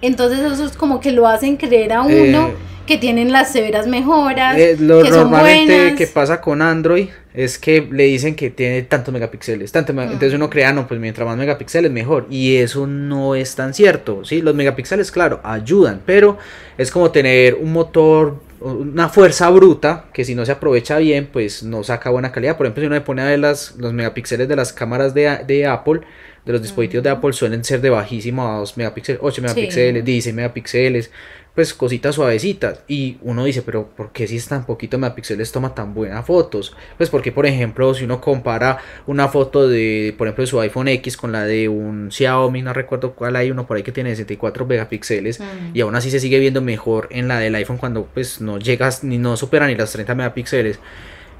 [0.00, 2.54] Entonces eso es como que lo hacen creer a uno eh,
[2.86, 4.56] que tienen las severas mejoras.
[4.56, 9.12] Eh, lo que normalmente que pasa con Android es que le dicen que tiene tantos
[9.12, 12.26] megapíxeles, tanto entonces uno crea, no, pues mientras más megapíxeles mejor.
[12.30, 14.24] Y eso no es tan cierto.
[14.24, 16.38] Sí, los megapíxeles, claro, ayudan, pero
[16.78, 21.62] es como tener un motor una fuerza bruta que si no se aprovecha bien pues
[21.62, 22.56] no saca buena calidad.
[22.56, 25.44] Por ejemplo si uno le pone a ver las, los megapíxeles de las cámaras de,
[25.46, 26.00] de Apple
[26.44, 31.10] de los dispositivos de Apple suelen ser de bajísimos megapíxeles 8 megapíxeles 16 megapíxeles
[31.58, 32.84] pues cositas suavecitas.
[32.86, 36.76] Y uno dice, pero ¿por qué si es tan poquito megapíxeles toma tan buenas fotos?
[36.96, 40.86] Pues porque, por ejemplo, si uno compara una foto de, por ejemplo, de su iPhone
[40.86, 44.10] X con la de un Xiaomi, no recuerdo cuál hay uno por ahí que tiene
[44.10, 45.44] 64 megapíxeles, mm.
[45.74, 49.02] y aún así se sigue viendo mejor en la del iPhone cuando pues no llegas
[49.02, 50.78] ni no supera ni las 30 megapíxeles.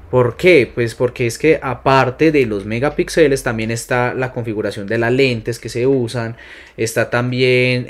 [0.09, 0.69] ¿Por qué?
[0.73, 5.59] Pues porque es que aparte de los megapíxeles también está la configuración de las lentes
[5.59, 6.35] que se usan,
[6.77, 7.87] está también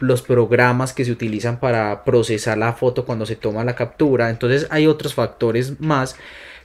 [0.00, 4.66] los programas que se utilizan para procesar la foto cuando se toma la captura, entonces
[4.70, 6.16] hay otros factores más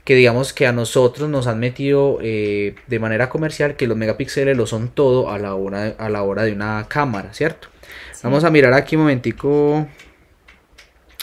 [0.06, 4.56] que digamos que a nosotros nos han metido eh, de manera comercial que los megapíxeles
[4.56, 7.68] lo son todo a la hora, a la hora de una cámara, ¿cierto?
[8.22, 9.88] Vamos a mirar aquí un momentico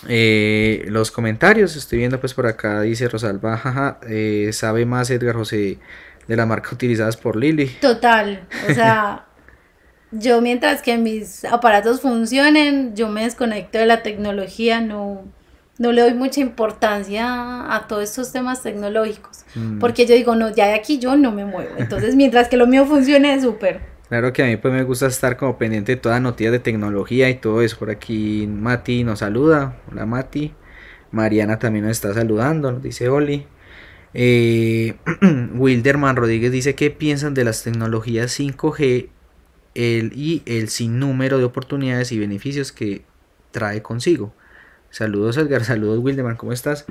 [0.09, 5.35] eh, los comentarios, estoy viendo pues por acá, dice Rosalba, jaja, eh, sabe más Edgar
[5.37, 5.79] José
[6.29, 7.67] de la marca utilizadas por Lili.
[7.81, 9.27] Total, o sea,
[10.11, 15.25] yo mientras que mis aparatos funcionen, yo me desconecto de la tecnología, no,
[15.79, 19.81] no le doy mucha importancia a todos estos temas tecnológicos, Mm.
[19.81, 21.75] porque yo digo, no, ya de aquí yo no me muevo.
[21.77, 23.92] Entonces, mientras que lo mío funcione, súper.
[24.13, 26.59] Claro que a mí pues me gusta estar como pendiente de todas las noticias de
[26.59, 27.79] tecnología y todo eso.
[27.79, 29.81] Por aquí Mati nos saluda.
[29.91, 30.53] Hola Mati.
[31.13, 33.47] Mariana también nos está saludando, nos dice Oli.
[34.13, 34.97] Eh,
[35.55, 39.09] Wilderman Rodríguez dice qué piensan de las tecnologías 5G
[39.75, 43.07] el, y el sinnúmero de oportunidades y beneficios que
[43.51, 44.35] trae consigo.
[44.93, 46.85] Saludos Edgar, saludos Wilderman, ¿cómo estás?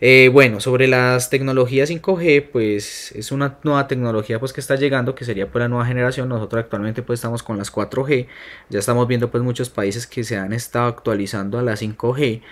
[0.00, 5.16] Eh, bueno, sobre las tecnologías 5G, pues es una nueva tecnología pues que está llegando,
[5.16, 6.28] que sería pues la nueva generación.
[6.28, 8.28] Nosotros actualmente pues estamos con las 4G,
[8.68, 12.42] ya estamos viendo pues muchos países que se han estado actualizando a la 5G.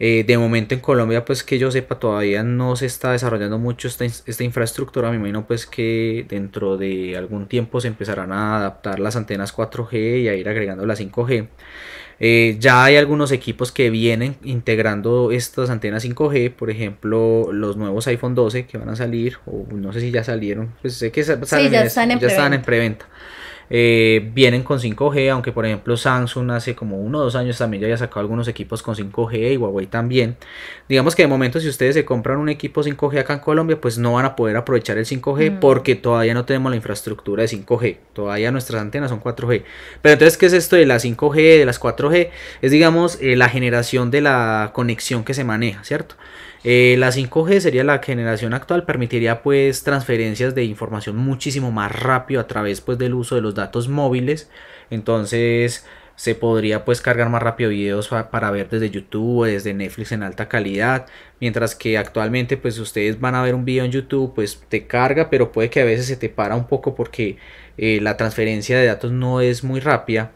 [0.00, 3.86] Eh, de momento en Colombia, pues que yo sepa, todavía no se está desarrollando mucho
[3.86, 5.10] esta, esta, infraestructura.
[5.10, 10.22] Me imagino pues que dentro de algún tiempo se empezarán a adaptar las antenas 4G
[10.22, 11.48] y a ir agregando la 5G.
[12.20, 18.06] Eh, ya hay algunos equipos que vienen integrando estas antenas 5G, por ejemplo, los nuevos
[18.08, 21.22] iPhone 12 que van a salir, o no sé si ya salieron, pues sé que
[21.22, 23.06] salen, sí, ya, están en, ya están en preventa.
[23.70, 27.82] Eh, vienen con 5G, aunque por ejemplo Samsung hace como uno o dos años también
[27.82, 30.36] ya había sacado algunos equipos con 5G y Huawei también.
[30.88, 33.98] Digamos que de momento si ustedes se compran un equipo 5G acá en Colombia, pues
[33.98, 35.60] no van a poder aprovechar el 5G mm.
[35.60, 37.96] porque todavía no tenemos la infraestructura de 5G.
[38.12, 39.62] Todavía nuestras antenas son 4G.
[40.02, 42.30] Pero entonces, ¿qué es esto de la 5G, de las 4G?
[42.62, 46.16] Es digamos eh, la generación de la conexión que se maneja, ¿cierto?
[46.64, 52.40] Eh, la 5G sería la generación actual, permitiría pues transferencias de información muchísimo más rápido
[52.40, 54.50] a través pues del uso de los datos móviles.
[54.90, 60.10] Entonces se podría pues cargar más rápido videos para ver desde YouTube o desde Netflix
[60.10, 61.06] en alta calidad.
[61.40, 65.30] Mientras que actualmente pues ustedes van a ver un video en YouTube pues te carga
[65.30, 67.36] pero puede que a veces se te para un poco porque
[67.76, 70.32] eh, la transferencia de datos no es muy rápida.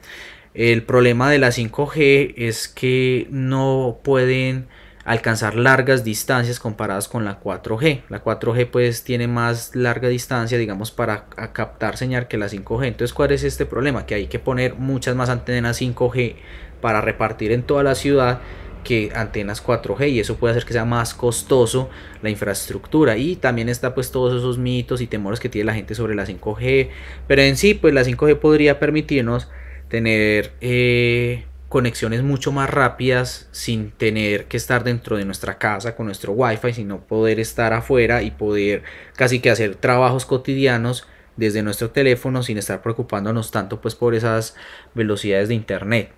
[0.55, 4.69] El problema de la 5G es que no pueden
[5.05, 8.03] alcanzar largas distancias comparadas con la 4G.
[8.09, 12.87] La 4G pues tiene más larga distancia, digamos, para captar señal que la 5G.
[12.87, 14.07] Entonces, ¿cuál es este problema?
[14.07, 16.37] Que hay que poner muchas más antenas 5G
[16.81, 18.41] para repartir en toda la ciudad
[18.85, 21.89] que antenas 4G y eso puede hacer que sea más costoso
[22.21, 25.95] la infraestructura y también está pues todos esos mitos y temores que tiene la gente
[25.95, 26.89] sobre la 5G
[27.29, 29.49] pero en sí pues la 5G podría permitirnos
[29.89, 36.05] tener eh, conexiones mucho más rápidas sin tener que estar dentro de nuestra casa con
[36.05, 38.83] nuestro wifi, sino poder estar afuera y poder
[39.17, 41.07] casi que hacer trabajos cotidianos
[41.39, 44.55] desde nuestro teléfono sin estar preocupándonos tanto pues por esas
[44.93, 46.11] velocidades de internet.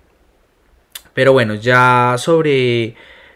[1.13, 2.95] Pero bueno, ya sobre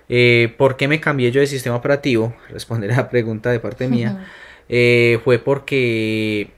[0.10, 3.88] eh, por qué me cambié yo de sistema operativo, responder a la pregunta de parte
[3.88, 4.28] mía,
[4.68, 6.52] eh, fue porque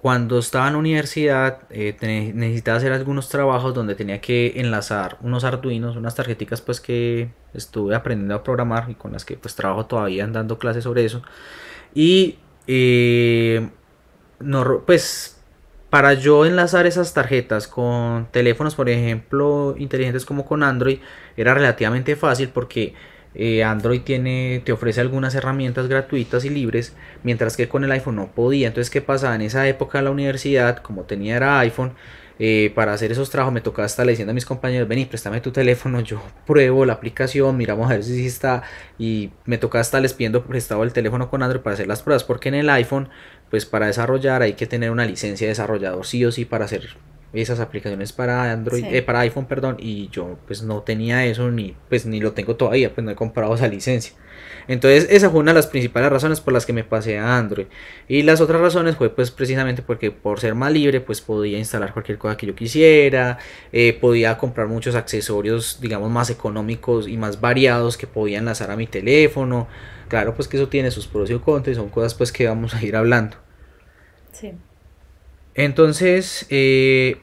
[0.00, 1.96] cuando estaba en universidad eh,
[2.34, 7.94] necesitaba hacer algunos trabajos donde tenía que enlazar unos arduinos, unas tarjeticas pues que estuve
[7.94, 11.22] aprendiendo a programar y con las que pues trabajo todavía dando clases sobre eso.
[11.94, 13.68] Y eh,
[14.40, 15.40] no, pues
[15.90, 20.98] para yo enlazar esas tarjetas con teléfonos por ejemplo inteligentes como con Android
[21.36, 22.94] era relativamente fácil porque
[23.36, 28.16] eh, Android tiene, te ofrece algunas herramientas gratuitas y libres, mientras que con el iPhone
[28.16, 28.68] no podía.
[28.68, 29.34] Entonces, ¿qué pasaba?
[29.34, 31.92] En esa época la universidad, como tenía era iPhone,
[32.38, 35.52] eh, para hacer esos trabajos me tocaba estar diciendo a mis compañeros, vení, préstame tu
[35.52, 38.62] teléfono, yo pruebo la aplicación, miramos a ver si está,
[38.98, 42.48] y me tocaba estarles pidiendo prestado el teléfono con Android para hacer las pruebas, porque
[42.48, 43.08] en el iPhone,
[43.50, 46.96] pues para desarrollar hay que tener una licencia de desarrollador sí o sí para hacer
[47.32, 48.96] esas aplicaciones para Android, Sí.
[48.96, 52.56] eh, para iPhone, perdón, y yo pues no tenía eso ni pues ni lo tengo
[52.56, 54.14] todavía, pues no he comprado esa licencia.
[54.68, 57.66] Entonces, esa fue una de las principales razones por las que me pasé a Android.
[58.08, 61.92] Y las otras razones fue pues precisamente porque por ser más libre, pues podía instalar
[61.92, 63.38] cualquier cosa que yo quisiera,
[63.72, 68.76] eh, podía comprar muchos accesorios, digamos, más económicos y más variados que podía enlazar a
[68.76, 69.68] mi teléfono.
[70.08, 72.74] Claro, pues que eso tiene sus pros y contras, y son cosas pues que vamos
[72.74, 73.36] a ir hablando.
[74.32, 74.52] Sí.
[75.56, 77.16] Entonces, eh,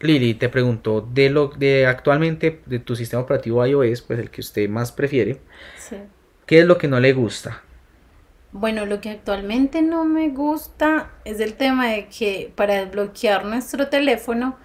[0.00, 4.40] Lili te preguntó de lo de actualmente de tu sistema operativo iOS, pues el que
[4.40, 5.40] usted más prefiere,
[5.76, 5.96] sí.
[6.46, 7.62] ¿qué es lo que no le gusta?
[8.50, 13.88] Bueno, lo que actualmente no me gusta es el tema de que para desbloquear nuestro
[13.88, 14.58] teléfono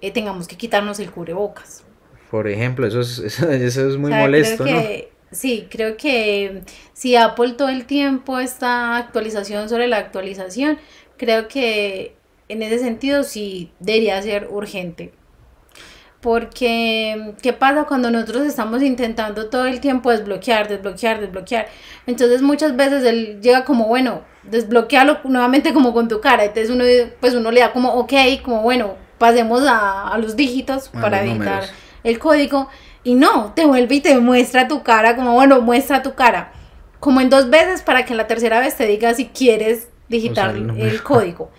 [0.00, 1.84] eh, tengamos que quitarnos el cubrebocas.
[2.30, 4.82] Por ejemplo, eso es, eso, eso es muy O sea, molesto, creo ¿no?
[5.32, 6.62] Sí, creo que
[6.92, 10.78] si Apple todo el tiempo está actualización sobre la actualización,
[11.16, 12.19] creo que
[12.50, 15.12] en ese sentido sí debería ser urgente.
[16.20, 21.68] Porque, ¿qué pasa cuando nosotros estamos intentando todo el tiempo desbloquear, desbloquear, desbloquear?
[22.06, 26.44] Entonces muchas veces él llega como, bueno, desbloquealo nuevamente como con tu cara.
[26.44, 26.84] Entonces uno,
[27.20, 31.24] pues uno le da como, ok, como bueno, pasemos a, a los dígitos A para
[31.24, 31.72] los números.
[32.04, 32.68] el código.
[33.02, 36.52] Y no, te vuelve y te muestra tu cara, como bueno, muestra tu cara,
[36.98, 40.54] como en dos veces para que en la tercera vez te diga si quieres digitar
[40.54, 41.50] el, código.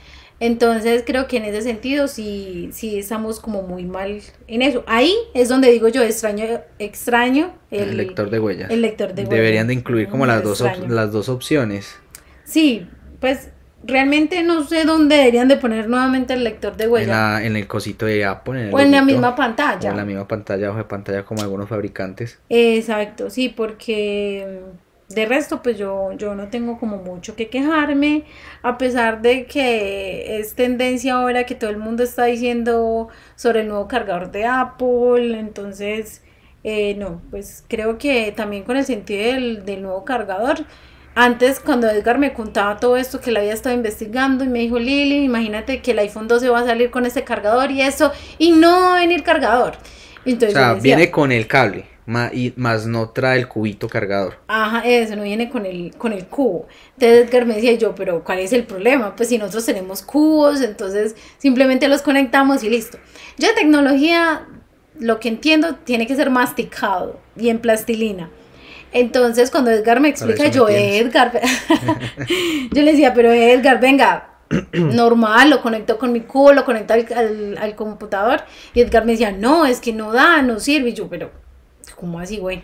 [0.41, 4.83] Entonces creo que en ese sentido sí, sí estamos como muy mal en eso.
[4.87, 8.71] Ahí es donde digo yo extraño, extraño el, lector de huellas.
[8.71, 11.95] El lector de Deberían de incluir como las dos, las dos opciones.
[12.43, 12.87] Sí,
[13.19, 13.51] pues
[13.83, 17.45] realmente no sé dónde deberían de poner nuevamente el lector de huella.
[17.45, 18.71] En, el cosito de Apple.
[18.73, 19.89] o en la misma pantalla.
[19.89, 22.39] O en la misma pantalla, o de pantalla como algunos fabricantes.
[22.49, 24.59] Exacto, sí, porque
[25.13, 28.23] de resto pues yo, yo no tengo como mucho que quejarme,
[28.61, 33.67] a pesar de que es tendencia ahora que todo el mundo está diciendo sobre el
[33.67, 36.23] nuevo cargador de Apple, entonces...
[36.63, 40.63] Eh, no, pues creo que también con el sentido del, del nuevo cargador,
[41.13, 44.79] antes, cuando Edgar me contaba todo esto que le había estado investigando y me dijo,
[44.79, 48.51] Lili, imagínate que el iPhone 12 va a salir con este cargador y eso, y
[48.51, 49.73] no va a venir cargador.
[50.23, 54.37] Entonces, o sea, viene con el cable, más, y, más no trae el cubito cargador.
[54.47, 56.67] Ajá, eso, no viene con el, con el cubo.
[56.93, 59.15] Entonces Edgar me decía yo, pero ¿cuál es el problema?
[59.15, 62.99] Pues si nosotros tenemos cubos, entonces simplemente los conectamos y listo.
[63.37, 64.45] Yo de tecnología,
[64.99, 68.29] lo que entiendo, tiene que ser masticado y en plastilina.
[68.93, 71.31] Entonces, cuando Edgar me explica, yo, Edgar,
[72.71, 74.31] yo le decía, pero Edgar, venga,
[74.73, 78.43] normal, lo conecto con mi cubo, lo conecto al, al, computador.
[78.73, 80.89] Y Edgar me decía, no, es que no da, no sirve.
[80.89, 81.31] Y yo, pero,
[81.95, 82.63] ¿cómo así, güey?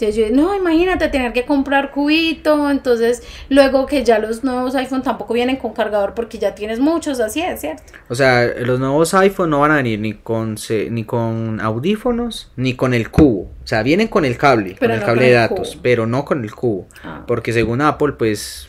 [0.00, 5.02] Entonces yo, no, imagínate tener que comprar cubito, entonces luego que ya los nuevos iPhone
[5.02, 7.82] tampoco vienen con cargador porque ya tienes muchos, así es, ¿cierto?
[8.08, 10.54] O sea, los nuevos iPhone no van a venir ni con
[10.90, 13.50] ni con audífonos ni con el cubo.
[13.64, 16.54] O sea, vienen con el cable, con el cable de datos, pero no con el
[16.54, 16.86] cubo.
[17.02, 17.24] Ah.
[17.26, 18.68] Porque según Apple, pues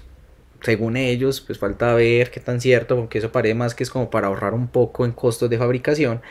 [0.62, 4.10] según ellos, pues falta ver qué tan cierto, porque eso parece más que es como
[4.10, 6.22] para ahorrar un poco en costos de fabricación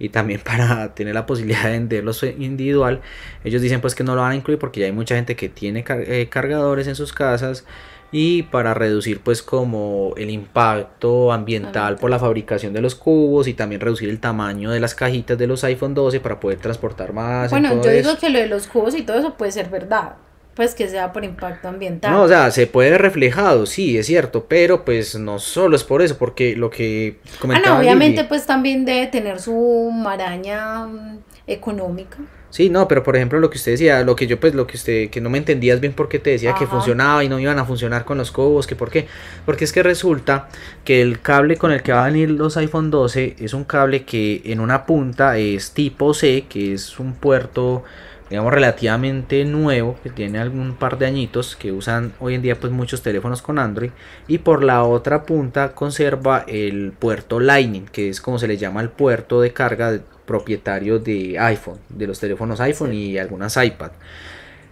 [0.00, 3.00] y también para tener la posibilidad de venderlos individual.
[3.44, 5.48] Ellos dicen pues que no lo van a incluir porque ya hay mucha gente que
[5.48, 7.64] tiene eh, cargadores en sus casas
[8.10, 13.54] y para reducir pues como el impacto ambiental por la fabricación de los cubos y
[13.54, 17.50] también reducir el tamaño de las cajitas de los iPhone 12 para poder transportar más.
[17.50, 20.16] Bueno, yo digo que lo de los cubos y todo eso puede ser verdad
[20.54, 22.12] pues que sea por impacto ambiental.
[22.12, 25.84] No, o sea, se puede ver reflejado, sí, es cierto, pero pues no solo es
[25.84, 27.76] por eso, porque lo que comentaba.
[27.76, 32.18] Ah, no, obviamente pues también debe tener su maraña mm, económica.
[32.50, 34.76] Sí, no, pero por ejemplo lo que usted decía, lo que yo pues lo que
[34.76, 37.64] usted que no me entendías bien porque te decía que funcionaba y no iban a
[37.64, 39.06] funcionar con los cubos, que por qué?
[39.46, 40.48] Porque es que resulta
[40.84, 44.02] que el cable con el que van a venir los iPhone 12 es un cable
[44.04, 47.84] que en una punta es tipo C, que es un puerto
[48.30, 52.72] digamos relativamente nuevo que tiene algún par de añitos que usan hoy en día pues
[52.72, 53.90] muchos teléfonos con Android
[54.28, 58.80] y por la otra punta conserva el puerto Lightning que es como se le llama
[58.82, 63.90] el puerto de carga propietario de iPhone de los teléfonos iPhone y algunas iPad.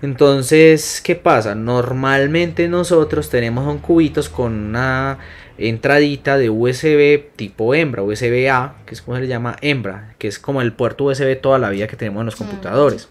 [0.02, 5.18] Entonces qué pasa normalmente nosotros tenemos un cubitos con una
[5.58, 10.28] entradita de USB tipo hembra, USB A, que es como se le llama hembra, que
[10.28, 13.08] es como el puerto USB toda la vida que tenemos en los computadores.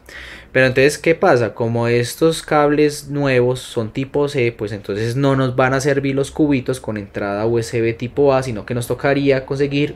[0.54, 1.54] Pero entonces, ¿qué pasa?
[1.54, 6.32] Como estos cables nuevos son tipo C, pues entonces no nos van a servir los
[6.32, 9.96] cubitos con entrada USB tipo A, sino que nos tocaría conseguir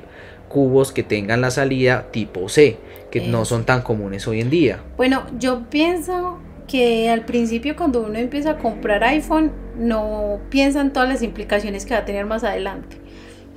[0.49, 2.77] cubos que tengan la salida tipo C,
[3.09, 4.81] que no son tan comunes hoy en día.
[4.97, 6.37] Bueno, yo pienso
[6.71, 11.85] que al principio cuando uno empieza a comprar iPhone no piensa en todas las implicaciones
[11.85, 12.97] que va a tener más adelante.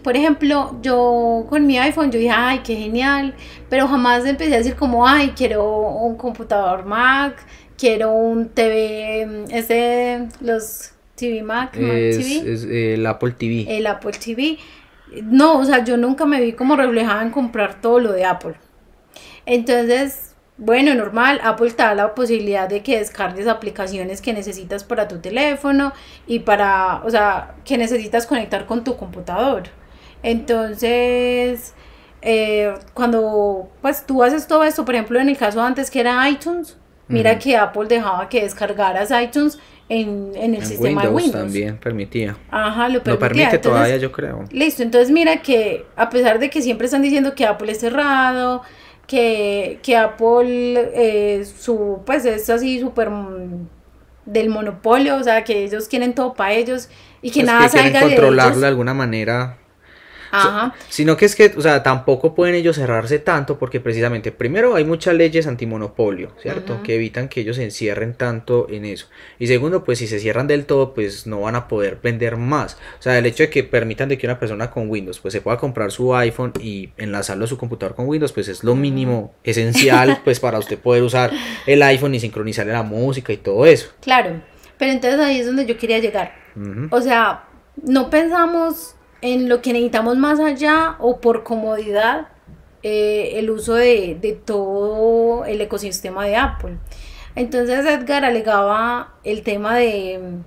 [0.02, 3.34] Por ejemplo, yo con mi iPhone yo dije, ay, qué genial,
[3.70, 7.36] pero jamás empecé a decir como, ay, quiero un computador Mac,
[7.78, 13.78] quiero un TV, ese, los TV Mac, es, es el Apple TV.
[13.78, 14.58] El Apple TV.
[15.22, 18.54] No, o sea, yo nunca me vi como reflejada en comprar todo lo de Apple.
[19.46, 25.08] Entonces, bueno, normal, Apple te da la posibilidad de que descargues aplicaciones que necesitas para
[25.08, 25.92] tu teléfono
[26.26, 29.64] y para, o sea, que necesitas conectar con tu computador.
[30.22, 31.74] Entonces,
[32.22, 36.28] eh, cuando pues tú haces todo esto, por ejemplo, en el caso antes que era
[36.28, 36.76] iTunes,
[37.08, 41.32] mira que Apple dejaba que descargaras iTunes en, en el sistema de Windows.
[41.32, 42.36] también permitía.
[42.50, 43.12] Ajá, lo permitía.
[43.12, 44.44] Lo permite todavía, yo creo.
[44.50, 48.62] Listo, entonces mira que a pesar de que siempre están diciendo que Apple es cerrado,
[49.06, 53.10] que, que Apple, eh, su, pues es así súper
[54.24, 56.88] del monopolio, o sea, que ellos quieren todo para ellos
[57.20, 59.58] y que pues nada que salga controlarlo de, de alguna manera
[60.36, 60.74] Ajá.
[60.88, 64.84] Sino que es que, o sea, tampoco pueden ellos cerrarse tanto porque precisamente, primero, hay
[64.84, 66.82] muchas leyes antimonopolio, ¿cierto?
[66.82, 69.08] Que evitan que ellos se encierren tanto en eso.
[69.38, 72.76] Y segundo, pues si se cierran del todo, pues no van a poder vender más.
[72.98, 75.40] O sea, el hecho de que permitan de que una persona con Windows, pues se
[75.40, 79.34] pueda comprar su iPhone y enlazarlo a su computador con Windows, pues es lo mínimo
[79.44, 81.30] esencial, pues para usted poder usar
[81.66, 83.90] el iPhone y sincronizarle la música y todo eso.
[84.00, 84.40] Claro,
[84.78, 86.34] pero entonces ahí es donde yo quería llegar.
[86.90, 87.44] O sea,
[87.82, 88.94] no pensamos
[89.24, 92.28] en lo que necesitamos más allá o por comodidad
[92.82, 96.76] eh, el uso de, todo el ecosistema de Apple.
[97.34, 100.42] Entonces Edgar alegaba el tema de,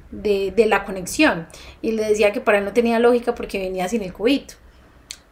[0.55, 1.47] la conexión
[1.82, 4.53] y le decía que para él no tenía lógica porque venía sin el cubito.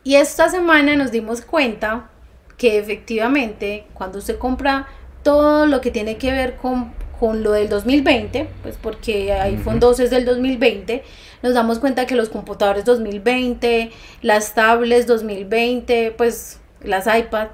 [0.04, 2.10] Y esta semana nos dimos cuenta
[2.58, 4.88] que efectivamente cuando usted compra
[5.22, 10.06] todo lo que tiene que ver con, con lo del 2020, pues porque iPhone 12
[10.06, 11.04] es del 2020,
[11.46, 13.92] nos damos cuenta que los computadores 2020,
[14.24, 17.52] las tablets 2020, pues las iPads,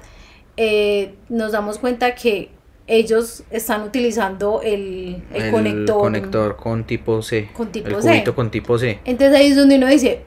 [0.56, 2.48] eh, nos damos cuenta que
[2.86, 6.00] ellos están utilizando el, el, conector.
[6.00, 7.50] conector con tipo C.
[7.52, 8.24] Con tipo el C.
[8.34, 8.98] con tipo C.
[9.04, 10.22] Entonces ahí es donde uno dice,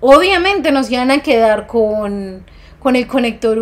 [0.00, 2.44] obviamente nos iban a quedar con,
[2.80, 3.56] con el conector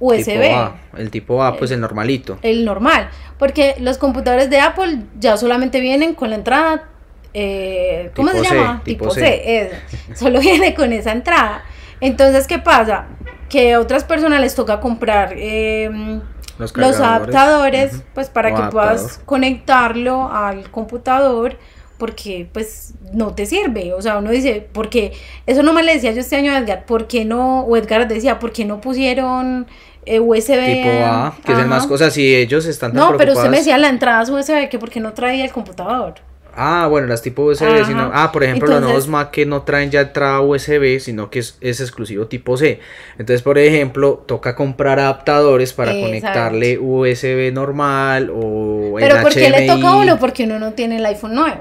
[0.00, 0.24] USB.
[0.24, 0.80] Tipo A.
[0.96, 2.38] El tipo A, pues el normalito.
[2.40, 3.10] El normal.
[3.38, 6.88] Porque los computadores de Apple ya solamente vienen con la entrada
[7.34, 8.80] eh, ¿cómo se llama?
[8.84, 9.72] tipo, C,
[10.14, 11.64] solo viene con esa entrada.
[12.00, 13.06] Entonces, ¿qué pasa?
[13.48, 16.20] Que a otras personas les toca comprar em,
[16.58, 21.56] los, adaptadores, pues para que puedas conectarlo al computador,
[21.98, 23.92] porque pues no te sirve.
[23.94, 25.12] O sea, uno dice, porque
[25.46, 27.62] eso no me le decía yo este año a Edgar, ¿por qué no?
[27.62, 29.66] O Edgar decía, ¿por qué no pusieron
[30.06, 30.64] eh, USB?
[30.66, 33.76] Tipo A, que es más cosas, si ellos están tan No, pero usted me decía
[33.78, 36.14] la entrada USB, que porque no traía el computador.
[36.56, 39.90] Ah, bueno, las tipo USB, sino, ah, por ejemplo, los nuevos Mac que no traen
[39.90, 42.80] ya entrada USB, sino que es, exclusivo tipo C.
[43.18, 49.66] Entonces, por ejemplo, toca comprar adaptadores para conectarle USB normal o Pero ¿por qué le
[49.66, 50.18] toca a uno?
[50.18, 51.60] Porque uno no tiene el iPhone nuevo.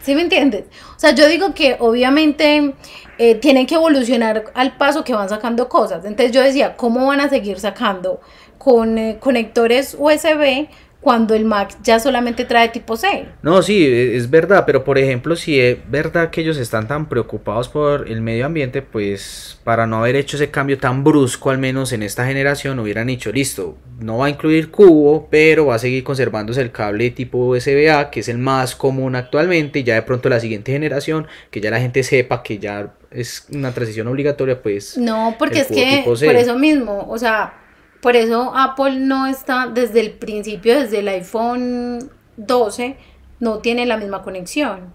[0.00, 0.64] ¿Sí me entiendes?
[0.96, 2.74] O sea, yo digo que obviamente
[3.18, 6.04] eh, tienen que evolucionar al paso que van sacando cosas.
[6.04, 8.20] Entonces yo decía, ¿cómo van a seguir sacando
[8.58, 10.68] con eh, conectores USB
[11.06, 13.26] cuando el Mac ya solamente trae tipo C.
[13.40, 17.08] No, sí, e, es verdad, pero por ejemplo, si es verdad que ellos están tan
[17.08, 21.58] preocupados por el medio ambiente, pues para no haber hecho ese cambio tan brusco, al
[21.58, 25.78] menos en esta generación, hubieran dicho, listo, no va a incluir cubo, pero va a
[25.78, 30.02] seguir conservándose el cable tipo USB-A, que es el más común actualmente, y ya de
[30.02, 34.60] pronto la siguiente generación, que ya la gente sepa que ya es una transición obligatoria,
[34.60, 34.98] pues...
[34.98, 37.62] No, porque es que por eso mismo, o sea
[38.06, 42.94] por eso Apple no está desde el principio, desde el iPhone 12,
[43.40, 44.94] no tiene la misma conexión.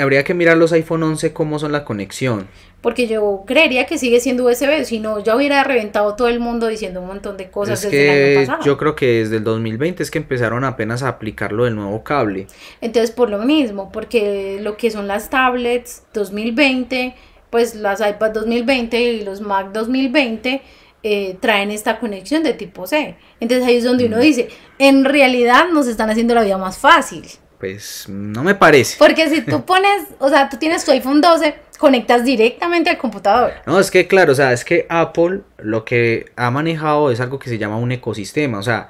[0.00, 2.48] habría que mirar los iPhone 11 cómo son la conexión.
[2.80, 6.66] Porque yo creería que sigue siendo USB, si no ya hubiera reventado todo el mundo
[6.66, 8.64] diciendo un montón de cosas desde el año pasado.
[8.64, 12.48] Yo creo que desde el 2020 es que empezaron apenas a aplicarlo del nuevo cable.
[12.80, 17.14] Entonces por lo mismo, porque lo que son las tablets 2020,
[17.50, 20.60] pues las iPad 2020 y los Mac 2020
[21.08, 23.16] eh, traen esta conexión de tipo C.
[23.38, 24.20] Entonces ahí es donde uno mm.
[24.20, 24.48] dice,
[24.78, 27.24] en realidad nos están haciendo la vida más fácil.
[27.60, 28.96] Pues no me parece.
[28.98, 33.52] Porque si tú pones, o sea, tú tienes tu iPhone 12, conectas directamente al computador.
[33.66, 37.38] No, es que claro, o sea, es que Apple lo que ha manejado es algo
[37.38, 38.88] que se llama un ecosistema, o sea,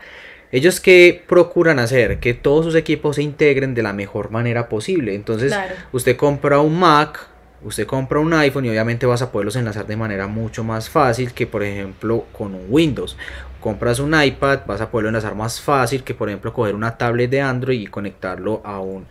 [0.52, 5.14] ellos que procuran hacer que todos sus equipos se integren de la mejor manera posible.
[5.14, 5.52] Entonces,
[5.92, 7.28] usted compra un Mac,
[7.62, 11.32] usted compra un iPhone y obviamente vas a poderlos enlazar de manera mucho más fácil
[11.32, 13.16] que por ejemplo con un Windows.
[13.60, 17.30] Compras un iPad, vas a poderlo enlazar más fácil que por ejemplo coger una tablet
[17.30, 19.06] de Android y conectarlo a un,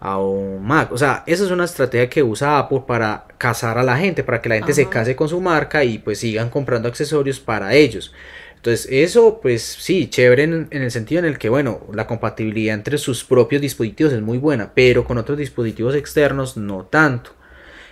[0.00, 0.92] a un Mac.
[0.92, 4.40] O sea, esa es una estrategia que usa Apple para cazar a la gente, para
[4.40, 8.12] que la gente se case con su marca y pues sigan comprando accesorios para ellos.
[8.56, 12.74] Entonces, eso, pues sí, chévere en, en, el sentido en el que, bueno, la compatibilidad
[12.74, 17.30] entre sus propios dispositivos es muy buena, pero con otros dispositivos externos no tanto.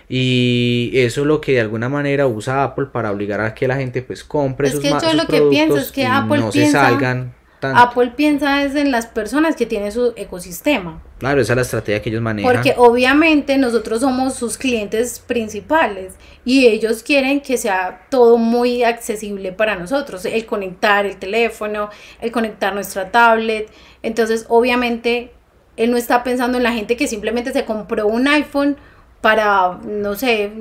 [0.07, 3.75] Y eso es lo que de alguna manera usa Apple para obligar a que la
[3.75, 6.91] gente pues compre es que yo lo que pienso es que Apple no piensa, se
[6.91, 7.33] salgan
[7.73, 11.01] Apple piensa es en las personas que tienen su ecosistema.
[11.17, 12.51] Claro, esa es la estrategia que ellos manejan.
[12.51, 19.51] Porque obviamente nosotros somos sus clientes principales y ellos quieren que sea todo muy accesible
[19.51, 21.89] para nosotros, el conectar el teléfono,
[22.21, 23.71] el conectar nuestra tablet.
[24.03, 25.31] Entonces, obviamente,
[25.77, 28.77] él no está pensando en la gente que simplemente se compró un iPhone
[29.25, 30.51] para, no sé,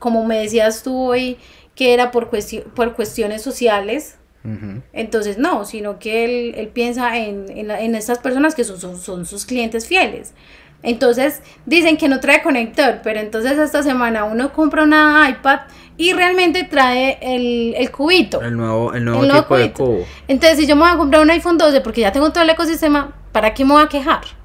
[0.00, 1.38] como me decías tú hoy,
[1.76, 2.28] que era por,
[2.74, 4.16] por cuestiones sociales,
[4.92, 8.96] Entonces, no, sino que él, él piensa en, en, en, estas personas que son, son,
[8.98, 10.32] son, sus clientes fieles.
[10.82, 15.60] Entonces, dicen que no trae conector, pero entonces esta semana uno compra una iPad
[15.96, 18.42] y realmente trae el, el cubito.
[18.42, 20.06] El nuevo, el nuevo, el nuevo tipo de cubo.
[20.26, 22.50] Entonces, si yo me voy a comprar un iPhone 12 porque ya tengo todo el
[22.50, 24.39] ecosistema, ¿para qué me voy a quejar?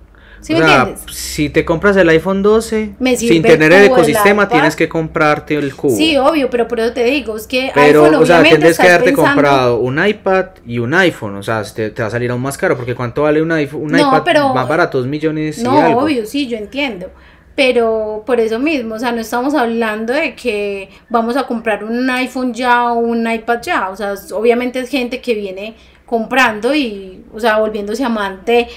[0.46, 3.90] ¿Sí o sea, si te compras el iPhone 12, Me sirve sin tener el el
[3.90, 5.96] cubo, el ecosistema, tienes que comprarte el cubo.
[5.96, 8.88] Sí, obvio, pero por eso te digo, es que Pero, iPhone o sea, tendrías que
[8.88, 11.36] haberte pensando- comprado un iPad y un iPhone.
[11.38, 12.76] O sea, te, te va a salir aún más caro.
[12.78, 15.00] Porque ¿cuánto vale un, iPhone, un No, iPad pero- más barato?
[15.00, 16.02] Dos millones y No, algo.
[16.02, 17.10] obvio, sí, yo entiendo.
[17.56, 22.08] Pero por eso mismo, o sea, no estamos hablando de que vamos a comprar un
[22.10, 23.90] iPhone ya o un iPad ya.
[23.90, 25.74] O sea, obviamente es gente que viene
[26.06, 28.68] comprando y, o sea, volviéndose amante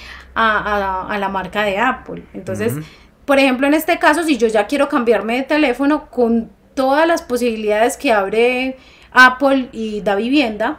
[0.41, 0.59] a,
[1.07, 2.23] a- a la marca de Apple.
[2.35, 2.75] Entonces,
[3.25, 7.23] por ejemplo, en este caso, si yo ya quiero cambiarme de teléfono con todas las
[7.23, 8.77] posibilidades que abre
[9.13, 10.79] Apple y da vivienda,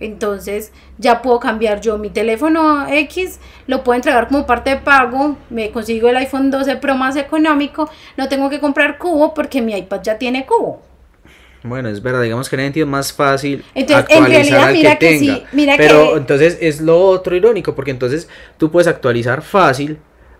[0.00, 5.36] entonces ya puedo cambiar yo mi teléfono X, lo puedo entregar como parte de pago,
[5.48, 9.74] me consigo el iPhone 12 Pro más económico, no tengo que comprar cubo porque mi
[9.74, 10.82] iPad ya tiene cubo.
[11.68, 14.72] Bueno, es verdad, digamos que en sentido es más fácil Entonces, en actualizar realidad, al
[14.74, 15.48] mira que que sí, tenga.
[15.52, 19.98] mira Pero que- entonces es lo otro irónico, porque entonces tú puedes actualizar fácil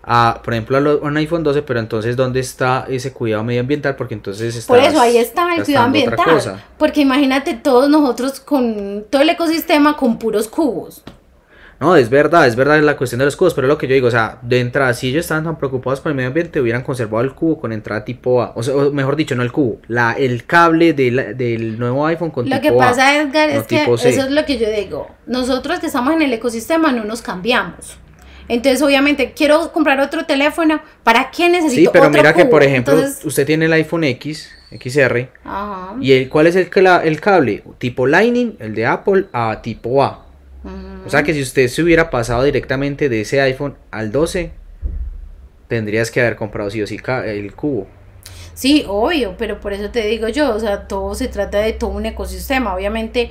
[0.09, 3.43] a, por ejemplo, a lo- a un iPhone 12, pero entonces ¿dónde está ese cuidado
[3.43, 3.97] medioambiental?
[3.97, 6.63] Porque entonces Por estás eso ahí está el cuidado ambiental.
[6.79, 11.03] Porque imagínate todos nosotros con todo el ecosistema con puros cubos.
[11.79, 13.95] No, es verdad, es verdad la cuestión de los cubos, pero es lo que yo
[13.95, 16.83] digo, o sea, de entrada, si ellos estaban tan preocupados por el medio ambiente, hubieran
[16.83, 19.79] conservado el cubo con entrada tipo A, o, sea, o mejor dicho, no el cubo,
[19.89, 23.51] la, el cable de la- del nuevo iPhone con Lo tipo que A, pasa, Edgar,
[23.53, 25.09] no es que eso es lo que yo digo.
[25.27, 27.99] Nosotros que estamos en el ecosistema no nos cambiamos.
[28.49, 30.81] Entonces, obviamente, quiero comprar otro teléfono.
[31.03, 34.05] ¿Para qué necesito Sí, pero otro mira que por ejemplo, Entonces, usted tiene el iPhone
[34.05, 36.71] X, XR, ajá, y el, ¿cuál es el,
[37.05, 37.65] el cable?
[37.79, 40.26] Tipo Lightning, el de Apple, a tipo A.
[41.05, 44.51] O sea que si usted se hubiera pasado directamente de ese iPhone al 12,
[45.69, 47.87] tendrías que haber comprado sí o sí el cubo.
[48.55, 51.91] Sí, obvio, pero por eso te digo yo, o sea, todo se trata de todo
[51.91, 52.75] un ecosistema.
[52.75, 53.31] Obviamente,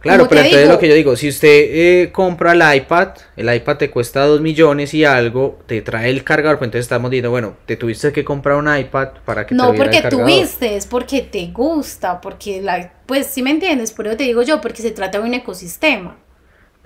[0.00, 3.52] Claro, pero entonces digo, lo que yo digo, si usted eh, compra el iPad, el
[3.52, 7.30] iPad te cuesta 2 millones y algo, te trae el cargador, pues entonces estamos diciendo,
[7.30, 10.86] bueno, te tuviste que comprar un iPad para que te No porque el tuviste, es
[10.86, 14.82] porque te gusta, porque la, pues sí me entiendes, por eso te digo yo, porque
[14.82, 16.18] se trata de un ecosistema.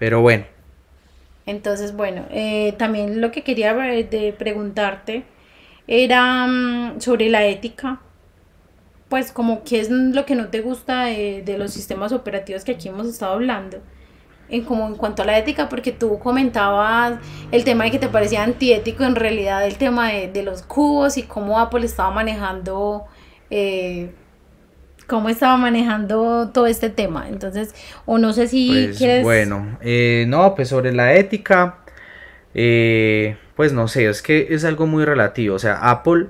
[0.01, 0.47] Pero bueno,
[1.47, 5.25] Entonces, bueno, eh, también lo que quería de preguntarte
[5.87, 8.03] era mm, sobre la ética.
[9.09, 12.73] Pues como qué es lo que no te gusta de, de los sistemas operativos que
[12.73, 13.83] aquí hemos estado hablando.
[14.49, 17.21] En como en cuanto a la ética, porque tú comentabas
[17.53, 21.17] el tema de que te parecía antiético, en realidad el tema de, de los cubos
[21.19, 23.07] y cómo Apple estaba manejando,
[23.51, 24.15] eh,
[25.11, 27.29] cómo estaba manejando todo este tema.
[27.29, 27.75] Entonces,
[28.07, 29.25] o no sé si pues quieres...
[29.25, 31.79] bueno, eh, no, pues sobre la ética,
[32.55, 36.29] eh, pues no sé, es que es algo muy relativo, o sea, Apple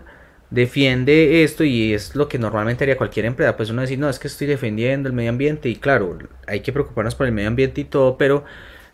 [0.49, 4.19] defiende esto y es lo que normalmente haría cualquier empresa, pues uno decir, no, es
[4.19, 7.83] que estoy defendiendo el medio ambiente y claro, hay que preocuparnos por el medio ambiente
[7.83, 8.45] y todo, pero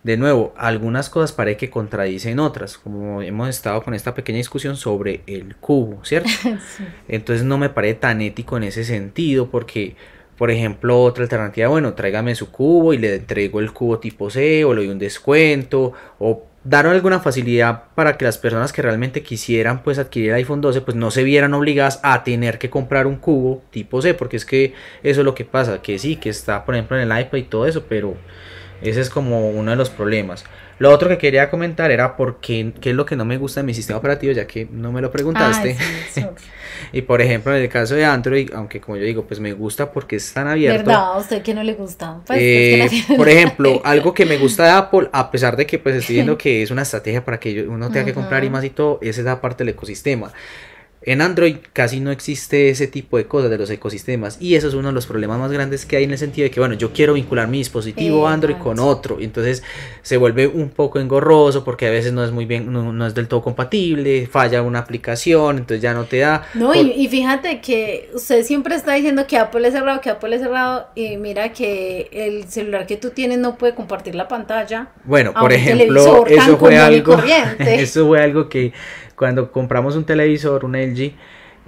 [0.07, 4.77] de nuevo, algunas cosas parece que contradicen otras, como hemos estado con esta pequeña discusión
[4.77, 6.31] sobre el cubo, ¿cierto?
[6.77, 6.85] Sí.
[7.09, 9.97] Entonces no me parece tan ético en ese sentido porque,
[10.39, 14.65] por ejemplo, otra alternativa, bueno, tráigame su cubo y le entrego el cubo tipo C
[14.65, 19.25] o le doy un descuento o dar alguna facilidad para que las personas que realmente
[19.25, 23.09] quisieran pues adquirir el iPhone 12 pues no se vieran obligadas a tener que comprar
[23.09, 26.29] un cubo tipo C porque es que eso es lo que pasa, que sí, que
[26.29, 28.17] está por ejemplo en el iPad y todo eso, pero
[28.83, 30.45] ese es como uno de los problemas.
[30.79, 33.61] Lo otro que quería comentar era por qué, qué es lo que no me gusta
[33.61, 35.77] de mi sistema operativo, ya que no me lo preguntaste.
[36.11, 36.25] Sí.
[36.93, 39.91] Y por ejemplo, en el caso de Android, aunque como yo digo, pues me gusta
[39.93, 40.91] porque es tan abierto.
[40.91, 41.15] ¿Verdad?
[41.15, 42.21] ¿A usted que no le gusta?
[42.27, 45.67] Pues, Eh, es que por ejemplo, algo que me gusta de Apple, a pesar de
[45.67, 48.51] que pues estoy viendo que es una estrategia para que uno tenga que comprar y
[48.51, 50.33] más y todo, es esa parte del ecosistema.
[51.07, 54.75] En Android casi no existe ese tipo de cosas de los ecosistemas y eso es
[54.75, 56.93] uno de los problemas más grandes que hay en el sentido de que, bueno, yo
[56.93, 59.63] quiero vincular mi dispositivo Android con otro y entonces
[60.03, 63.15] se vuelve un poco engorroso porque a veces no es muy bien, no, no es
[63.15, 66.43] del todo compatible, falla una aplicación, entonces ya no te da.
[66.55, 70.11] No, Por- y, y fíjate que usted siempre está diciendo que Apple es cerrado, que
[70.11, 74.27] Apple es cerrado, y mira que el celular que tú tienes no puede compartir la
[74.27, 74.89] pantalla.
[75.05, 77.17] Bueno, por ejemplo, eso fue algo,
[77.61, 78.73] eso fue algo que
[79.17, 81.13] cuando compramos un televisor, un LG,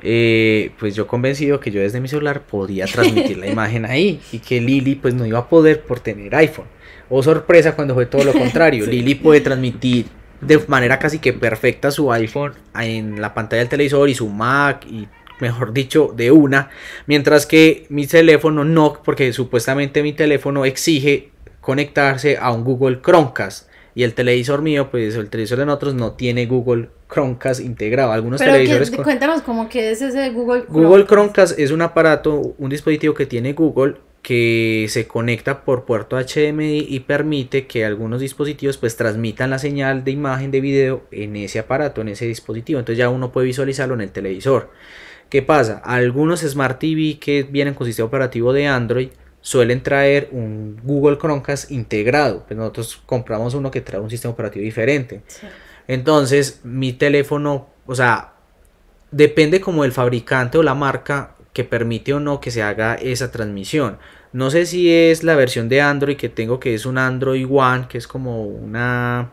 [0.03, 4.38] eh, pues yo convencido que yo desde mi celular podía transmitir la imagen ahí y
[4.38, 6.66] que Lili pues no iba a poder por tener iPhone.
[7.11, 8.90] O sorpresa cuando fue todo lo contrario, Sí.
[8.90, 10.07] Lili puede transmitir
[10.40, 14.86] de manera casi que perfecta su iPhone en la pantalla del televisor y su Mac
[14.88, 15.09] y
[15.40, 16.70] mejor dicho de una,
[17.07, 21.30] mientras que mi teléfono no, porque supuestamente mi teléfono exige
[21.61, 23.68] conectarse a un Google Chromecast.
[23.99, 28.12] Y el televisor mío, pues el televisor de nosotros no tiene Google Chromecast integrado.
[28.12, 28.92] Algunos Pero televisores...
[28.92, 33.26] que, cuéntanos cómo que es ese Google Google Chromecast es un aparato, un dispositivo que
[33.26, 39.51] tiene Google que se conecta por puerto HDMI y permite que algunos dispositivos pues transmitan
[39.51, 42.78] la señal de imagen de video en ese aparato, en ese dispositivo.
[42.78, 44.70] Entonces ya uno puede visualizarlo en el televisor.
[45.28, 45.82] ¿Qué pasa?
[45.84, 49.09] Algunos Smart TV que vienen con sistema operativo de Android
[49.41, 52.45] suelen traer un Google Chromecast integrado.
[52.47, 55.22] Pues nosotros compramos uno que trae un sistema operativo diferente.
[55.26, 55.47] Sí.
[55.86, 58.34] Entonces, mi teléfono, o sea,
[59.11, 63.32] depende como del fabricante o la marca que permite o no que se haga esa
[63.32, 63.99] transmisión.
[64.32, 67.86] No sé si es la versión de Android que tengo, que es un Android One,
[67.89, 69.30] que es como una,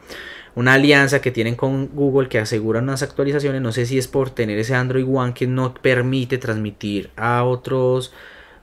[0.55, 3.61] una alianza que tienen con Google que asegura unas actualizaciones.
[3.61, 8.13] No sé si es por tener ese Android One que no permite transmitir a otros,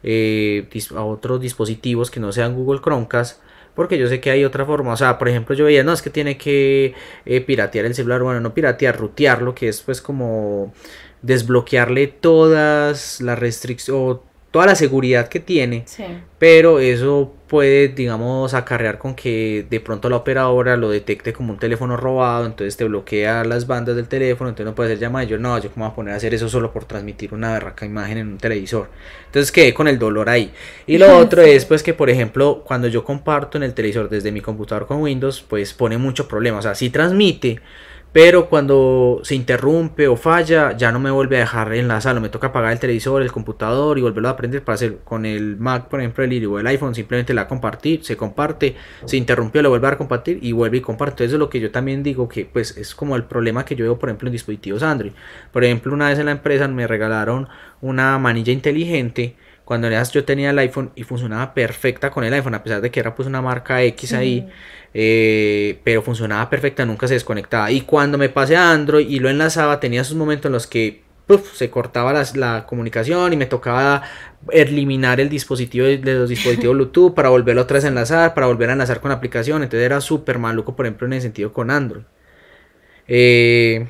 [0.02, 3.40] eh, a otros dispositivos que no sean Google Chromecast.
[3.74, 4.92] Porque yo sé que hay otra forma.
[4.92, 6.94] O sea, por ejemplo, yo veía, no, es que tiene que
[7.24, 8.22] eh, piratear el celular.
[8.22, 10.74] Bueno, no piratear, rutearlo, que es pues como
[11.22, 15.82] desbloquearle todas las restricciones toda la seguridad que tiene.
[15.86, 16.04] Sí.
[16.38, 21.58] Pero eso puede, digamos, acarrear con que de pronto la operadora lo detecte como un
[21.58, 25.24] teléfono robado, entonces te bloquea las bandas del teléfono, entonces no puede hacer llamada.
[25.24, 27.52] Y yo, no, yo cómo voy a poner a hacer eso solo por transmitir una
[27.52, 28.88] berraca imagen en un televisor.
[29.26, 30.52] Entonces quedé con el dolor ahí.
[30.86, 31.50] Y lo otro Sí.
[31.50, 35.00] es, pues, que por ejemplo, cuando yo comparto en el televisor desde mi computador con
[35.00, 36.58] Windows, pues pone mucho problema.
[36.58, 37.60] O sea, sí transmite,
[38.12, 42.20] pero cuando se interrumpe o falla, ya no me vuelve a dejar enlazarlo.
[42.20, 45.56] Me toca apagar el televisor, el computador y volverlo a aprender para hacer con el
[45.56, 46.94] Mac, por ejemplo, el o el iPhone.
[46.94, 51.24] Simplemente la compartir, se comparte, se interrumpió, lo vuelve a compartir y vuelve y comparte.
[51.24, 53.84] Eso es lo que yo también digo que, pues, es como el problema que yo
[53.84, 55.12] veo, por ejemplo, en dispositivos Android.
[55.50, 57.48] Por ejemplo, una vez en la empresa me regalaron
[57.80, 59.36] una manilla inteligente.
[59.64, 63.00] Cuando yo tenía el iPhone y funcionaba perfecta con el iPhone, a pesar de que
[63.00, 64.48] era pues una marca X ahí,
[64.92, 67.70] eh, pero funcionaba perfecta, nunca se desconectaba.
[67.70, 71.02] Y cuando me pasé a Android y lo enlazaba, tenía esos momentos en los que
[71.26, 74.02] puf, se cortaba las- la, comunicación y me tocaba
[74.50, 78.70] eliminar el dispositivo de, los dispositivos Bluetooth para volverlo otra vez a enlazar, para volver
[78.70, 79.62] a enlazar con la aplicación.
[79.62, 82.04] Entonces era súper maluco, por ejemplo, en ese sentido con Android.
[83.08, 83.86] Eh,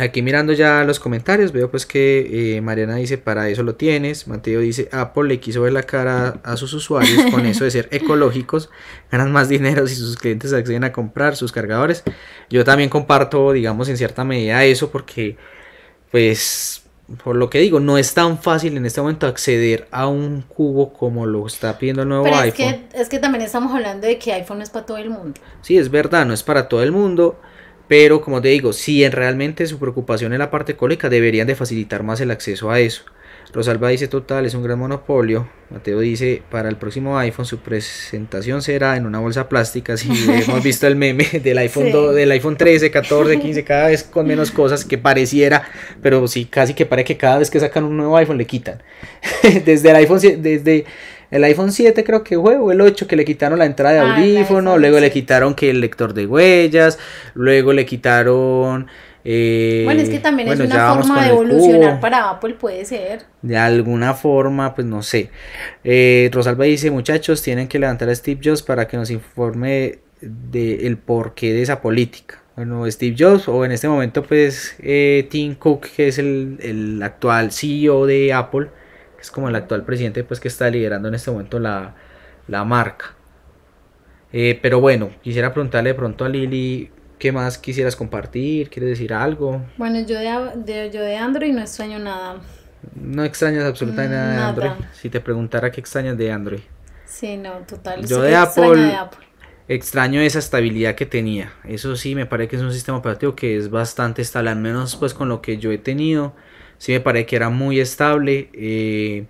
[0.00, 4.26] Aquí mirando ya los comentarios, veo pues que eh, Mariana dice, para eso lo tienes.
[4.26, 7.88] Mateo dice, Apple le quiso ver la cara a sus usuarios con eso de ser
[7.92, 8.70] ecológicos,
[9.12, 12.02] ganan más dinero si sus clientes acceden a comprar sus cargadores.
[12.48, 15.36] Yo también comparto, digamos, en cierta medida eso porque,
[16.10, 16.82] pues,
[17.22, 20.92] por lo que digo, no es tan fácil en este momento acceder a un cubo
[20.94, 22.86] como lo está pidiendo el nuevo Pero es iPhone.
[22.90, 25.38] que, es que también estamos hablando de que iPhone no es para todo el mundo.
[25.60, 27.38] Sí, es verdad, no es para todo el mundo,
[27.90, 31.56] pero como te digo, si en realmente su preocupación es la parte ecológica, deberían de
[31.56, 33.02] facilitar más el acceso a eso.
[33.52, 35.48] Rosalba dice total, es un gran monopolio.
[35.70, 39.96] Mateo dice, para el próximo iPhone su presentación será en una bolsa plástica.
[39.96, 41.90] Si hemos visto el meme del iPhone, Sí.
[41.90, 45.64] 2, del iPhone 13, 14, 15, cada vez con menos cosas que pareciera,
[46.00, 48.84] pero sí, casi que parece que cada vez que sacan un nuevo iPhone le quitan.
[49.64, 50.84] desde el iPhone, desde
[51.30, 54.00] el iPhone 7 creo que fue, o el 8 que le quitaron la entrada de
[54.00, 55.12] Ah, audífono, luego le 7.
[55.12, 56.98] quitaron que el lector de huellas,
[57.34, 58.86] luego le quitaron...
[59.24, 62.00] eh, bueno, es que también bueno, es una forma de evolucionar cubo.
[62.00, 63.22] para Apple, puede ser.
[63.42, 65.30] De alguna forma, pues no sé.
[65.84, 70.84] Eh, Rosalba dice, muchachos, tienen que levantar a Steve Jobs para que nos informe del
[70.86, 72.42] el porqué de esa política.
[72.56, 77.02] Bueno, Steve Jobs, o en este momento, pues eh, Tim Cook, que es el, el
[77.02, 78.68] actual CEO de Apple,
[79.20, 81.94] que es como el actual presidente, pues que está liderando en este momento la,
[82.48, 83.14] la marca.
[84.32, 88.70] Eh, pero bueno, quisiera preguntarle de pronto a Lili, ¿qué más quisieras compartir?
[88.70, 89.62] ¿Quieres decir algo?
[89.76, 92.36] Bueno, yo de, de- yo de Android no extraño nada.
[92.94, 94.68] No extrañas absolutamente nada de.
[94.68, 94.70] Android.
[94.94, 96.60] Si te preguntara qué extrañas de Android.
[97.04, 98.06] Sí, no, total.
[98.06, 99.26] Yo sí de Apple- de Apple.
[99.68, 101.52] Extraño esa estabilidad que tenía.
[101.64, 104.50] Eso sí, me parece que es un sistema operativo que es bastante estable.
[104.50, 106.32] Al menos pues con lo que yo he tenido.
[106.80, 108.48] Sí me parece que era muy estable.
[108.54, 109.26] eh,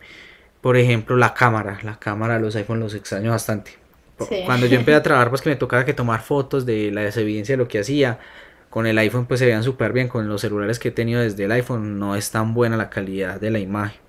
[0.61, 1.81] por ejemplo, la cámara.
[1.83, 3.73] La cámara de los iPhone los extraño bastante.
[4.29, 4.43] Sí.
[4.47, 7.59] Cuando yo empecé a trabajar, pues que me tocaba que tomar fotos de las evidencias
[7.59, 8.21] de lo que hacía.
[8.71, 10.07] Con el iPhone pues se veían súper bien.
[10.07, 13.41] Con los celulares que he tenido desde el iPhone no es tan buena la calidad
[13.41, 14.01] de la imagen.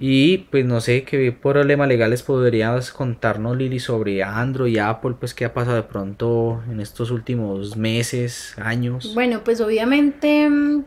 [0.00, 5.34] Y pues no sé qué problemas legales podrías contarnos, Lili, sobre Android y Apple, pues
[5.34, 9.12] qué ha pasado de pronto en estos últimos meses, años.
[9.14, 10.84] Bueno, pues obviamente mm,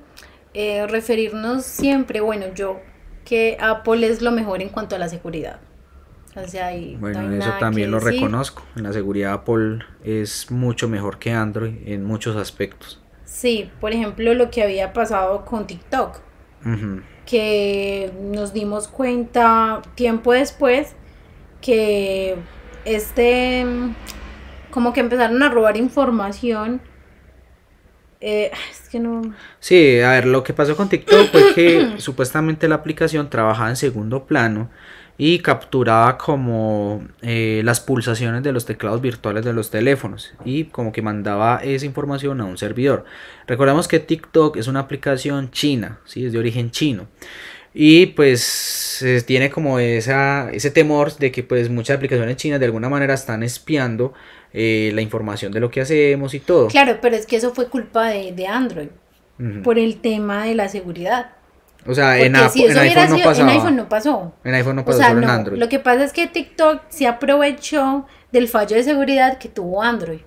[0.53, 2.79] eh, referirnos siempre, bueno, yo,
[3.25, 5.59] que Apple es lo mejor en cuanto a la seguridad.
[6.35, 8.13] O sea, ahí Bueno, eso también lo decir.
[8.13, 8.63] reconozco.
[8.75, 13.01] En la seguridad Apple es mucho mejor que Android en muchos aspectos.
[13.25, 16.19] Sí, por ejemplo, lo que había pasado con TikTok,
[17.25, 20.95] que nos dimos cuenta tiempo después
[21.61, 22.35] que
[22.85, 23.65] este,
[24.69, 26.81] como que empezaron a robar información.
[28.21, 29.33] Eh, es que no.
[29.59, 33.75] Sí, a ver, lo que pasó con TikTok fue que supuestamente la aplicación trabajaba en
[33.75, 34.69] segundo plano
[35.17, 40.91] y capturaba como eh, las pulsaciones de los teclados virtuales de los teléfonos y como
[40.91, 43.05] que mandaba esa información a un servidor.
[43.47, 46.25] Recordemos que TikTok es una aplicación china, ¿sí?
[46.25, 47.07] es de origen chino.
[47.73, 48.80] Y pues
[49.25, 53.43] tiene como esa, ese temor de que pues muchas aplicaciones chinas de alguna manera están
[53.43, 54.13] espiando
[54.53, 56.67] eh, la información de lo que hacemos y todo.
[56.67, 58.89] Claro, pero es que eso fue culpa de, Android
[59.63, 61.31] por el tema de la seguridad.
[61.87, 64.33] O sea, en, iPhone no en iPhone no pasó.
[64.43, 65.57] En iPhone no pasó, o en Android.
[65.57, 70.19] Lo que pasa es que TikTok se aprovechó del fallo de seguridad que tuvo Android.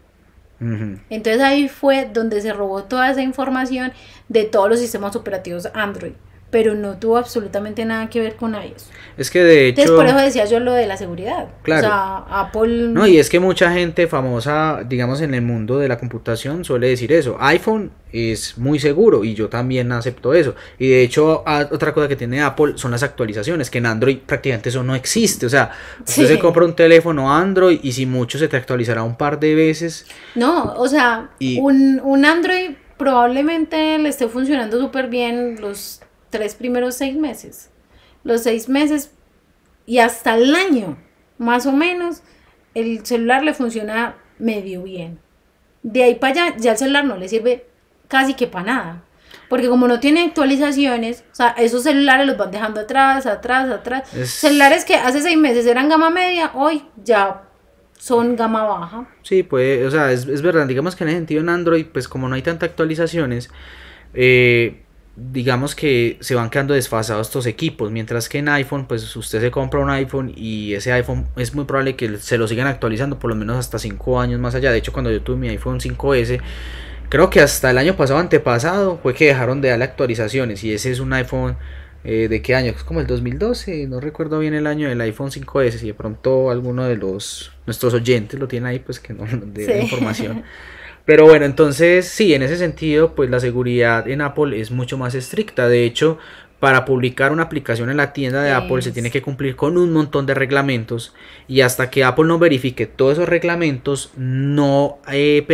[1.11, 3.93] Entonces ahí fue donde se robó toda esa información
[4.29, 6.15] de todos los sistemas operativos Android
[6.55, 8.87] pero no tuvo absolutamente nada que ver con iOS.
[9.17, 9.81] Es que de hecho...
[9.81, 11.49] Entonces por eso decía yo lo de la seguridad.
[11.63, 11.85] Claro.
[11.85, 12.91] O sea, Apple...
[12.91, 16.91] No, y es que mucha gente famosa, digamos, en el mundo de la computación suele
[16.91, 17.37] decir eso.
[17.41, 20.55] iPhone es muy seguro y yo también acepto eso.
[20.79, 21.43] Y de hecho,
[21.73, 25.47] otra cosa que tiene Apple son las actualizaciones, que en Android prácticamente eso no existe.
[25.47, 25.73] O sea,
[26.07, 29.57] usted se compra un teléfono Android y si mucho se te actualizará un par de
[29.57, 30.07] veces.
[30.37, 36.01] No, o sea, un, un Android probablemente le esté funcionando súper bien los
[36.35, 37.71] tres primeros seis meses.
[38.25, 39.13] Los seis meses
[39.87, 40.99] y hasta el año,
[41.39, 42.23] más o menos,
[42.75, 45.21] el celular le funciona medio bien.
[45.85, 47.67] De ahí para allá, ya el celular no le sirve
[48.09, 49.05] casi que para nada.
[49.49, 54.09] Porque como no tiene actualizaciones, o sea, esos celulares los van dejando atrás, atrás, atrás.
[54.09, 57.43] Celulares que hace seis meses eran gama media, hoy ya
[57.97, 59.09] son gama baja.
[59.23, 60.67] Sí, pues, o sea, es, es verdad.
[60.67, 63.51] Digamos que en el sentido en Android, pues como no hay tantas actualizaciones,
[64.15, 64.84] eh,
[65.17, 69.51] digamos que se van quedando desfasados estos equipos, mientras que en iPhone, pues usted se
[69.51, 73.31] compra un iPhone y ese iPhone es muy probable que se lo sigan actualizando por
[73.31, 74.73] lo menos hasta 5 años más allá.
[74.73, 76.41] De hecho, cuando yo tuve mi iPhone 5S,
[77.09, 80.91] creo que hasta el año pasado, antepasado, fue que dejaron de darle actualizaciones y ese
[80.91, 81.57] es un iPhone
[82.03, 85.31] eh, de qué año, es como el 2012, no recuerdo bien el año del iPhone
[85.31, 89.25] 5S, si de pronto alguno de los nuestros oyentes lo tiene ahí, pues que no
[89.25, 90.43] de información.
[91.05, 95.15] Pero bueno, entonces sí, en ese sentido, pues la seguridad en Apple es mucho más
[95.15, 95.69] estricta.
[95.69, 96.19] De hecho,
[96.61, 99.93] para publicar una aplicación en la tienda de Apple se tiene que cumplir con un
[99.93, 101.13] montón de reglamentos
[101.47, 105.47] y hasta que Apple no verifique todos esos reglamentos no, eh,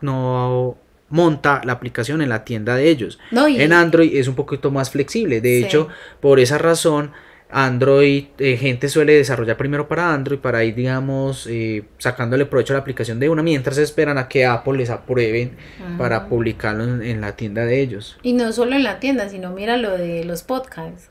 [0.00, 0.78] no,
[1.10, 3.18] monta la aplicación en la tienda de ellos.
[3.32, 5.42] En Android es un poquito más flexible.
[5.42, 5.88] De hecho,
[6.20, 7.12] por esa razón
[7.50, 12.76] Android, eh, gente suele desarrollar primero para Android para ir, digamos, eh, sacándole provecho a
[12.76, 15.56] la aplicación de una mientras esperan a que Apple les aprueben
[15.96, 18.18] para publicarlo en, la tienda de ellos.
[18.22, 21.10] Y no solo en la tienda, sino mira lo de los podcasts.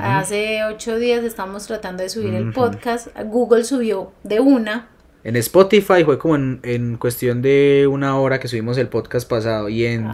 [0.00, 3.08] Hace ocho días estamos tratando de subir el podcast.
[3.26, 4.88] Google subió de una
[5.26, 9.68] en Spotify fue como en, cuestión de una hora que subimos el podcast pasado.
[9.68, 10.08] Y en,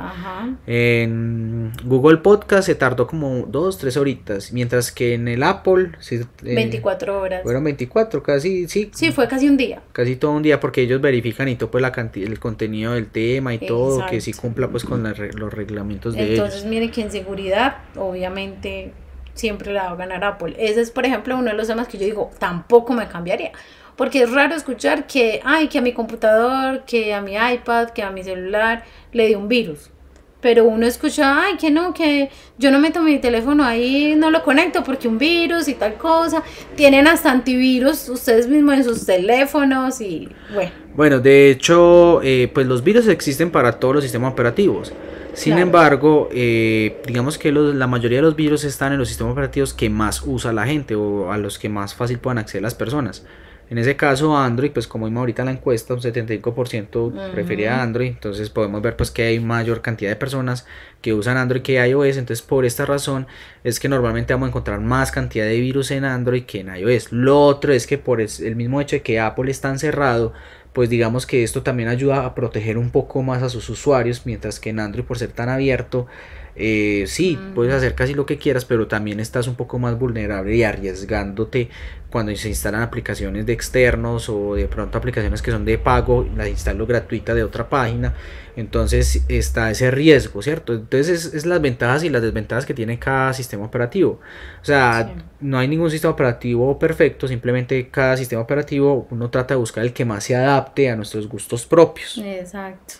[0.67, 4.55] en Google Podcast se tardó como dos, tres horitas.
[4.55, 5.91] Mientras que en el Apple...
[6.41, 7.43] 24 horas.
[7.43, 8.91] Fueron 24, casi, sí.
[8.95, 9.83] Sí, fue casi un día.
[9.93, 13.09] Casi todo un día porque ellos verifican y todo pues la cantidad, el contenido del
[13.09, 14.07] tema y todo.
[14.07, 16.39] Que sí cumpla pues con los reglamentos de ellos.
[16.39, 18.95] Entonces mire que en seguridad obviamente
[19.35, 20.55] siempre la va a ganar Apple.
[20.59, 23.53] Ese es por ejemplo uno de los temas que yo digo, tampoco me cambiaría
[23.97, 28.03] porque es raro escuchar que, ay, que a mi computador, que a mi iPad, que
[28.03, 29.91] a mi celular le dio un virus.
[30.41, 32.29] Pero uno escucha, ay, que no, que
[32.59, 36.43] yo no meto mi teléfono ahí, no lo conecto porque un virus y tal cosa.
[36.75, 40.73] Tienen hasta antivirus ustedes mismos en sus teléfonos y bueno.
[40.95, 44.93] Bueno, de hecho, eh, pues los virus existen para todos los sistemas operativos.
[45.33, 49.73] Sin embargo, eh, digamos que la mayoría de los virus están en los sistemas operativos
[49.73, 53.25] que más usa la gente o a los que más fácil puedan acceder las personas.
[53.73, 58.09] En ese caso Android, pues como vimos ahorita en la encuesta, un 75% prefería Android,
[58.09, 60.67] entonces podemos ver pues que hay mayor cantidad de personas
[61.01, 63.27] que usan Android que iOS, entonces por esta razón
[63.65, 67.13] es que normalmente vamos a encontrar más cantidad de virus en Android que en iOS.
[67.13, 70.35] Lo otro es que por el mismo hecho de que Apple está encerrado,
[70.75, 74.61] pues digamos que esto también ayuda a proteger un poco más a sus usuarios, mientras
[74.61, 76.07] que en Android por ser tan abierto,
[76.55, 80.55] eh, sí, puedes hacer casi lo que quieras, pero también estás un poco más vulnerable
[80.55, 81.71] y arriesgándote
[82.11, 86.47] cuando se instalan aplicaciones de externos o de pronto aplicaciones que son de pago, las
[86.47, 88.13] instalo gratuita de otra página,
[88.55, 90.75] entonces está ese riesgo, ¿cierto?
[90.75, 94.21] Entonces es, las ventajas y las desventajas que tiene cada sistema operativo.
[94.61, 99.61] O sea, no hay ningún sistema operativo perfecto, simplemente cada sistema operativo uno trata de
[99.61, 102.19] buscar el que más se adapte a nuestros gustos propios.
[102.19, 102.97] Exacto.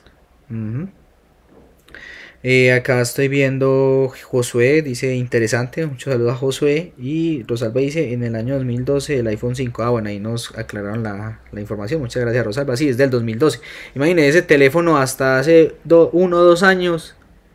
[2.45, 6.93] Eh, acá estoy viendo Josué, dice interesante, muchos saludos a Josué.
[6.99, 9.83] Y Rosalba dice en el año 2012 el iPhone 5.
[9.83, 12.01] Ah, bueno, ahí nos aclararon la, información.
[12.01, 12.77] Muchas gracias, Rosalba.
[12.77, 13.61] Sí, es del 2012.
[13.95, 15.75] Imagínense ese teléfono hasta hace
[16.13, 17.15] uno o dos años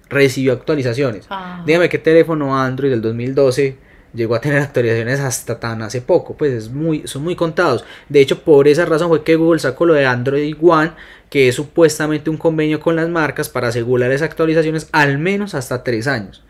[0.10, 1.26] recibió actualizaciones.
[1.30, 1.64] Ah.
[1.66, 3.87] Dígame qué teléfono Android del 2012
[4.18, 7.86] llegó a tener actualizaciones hasta tan hace poco, pues es muy, son muy contados.
[8.09, 10.91] De hecho, por esa razón fue que Google sacó lo de Android One,
[11.30, 15.84] que es supuestamente un convenio con las marcas para asegurar esas actualizaciones al menos hasta
[15.84, 16.43] tres años.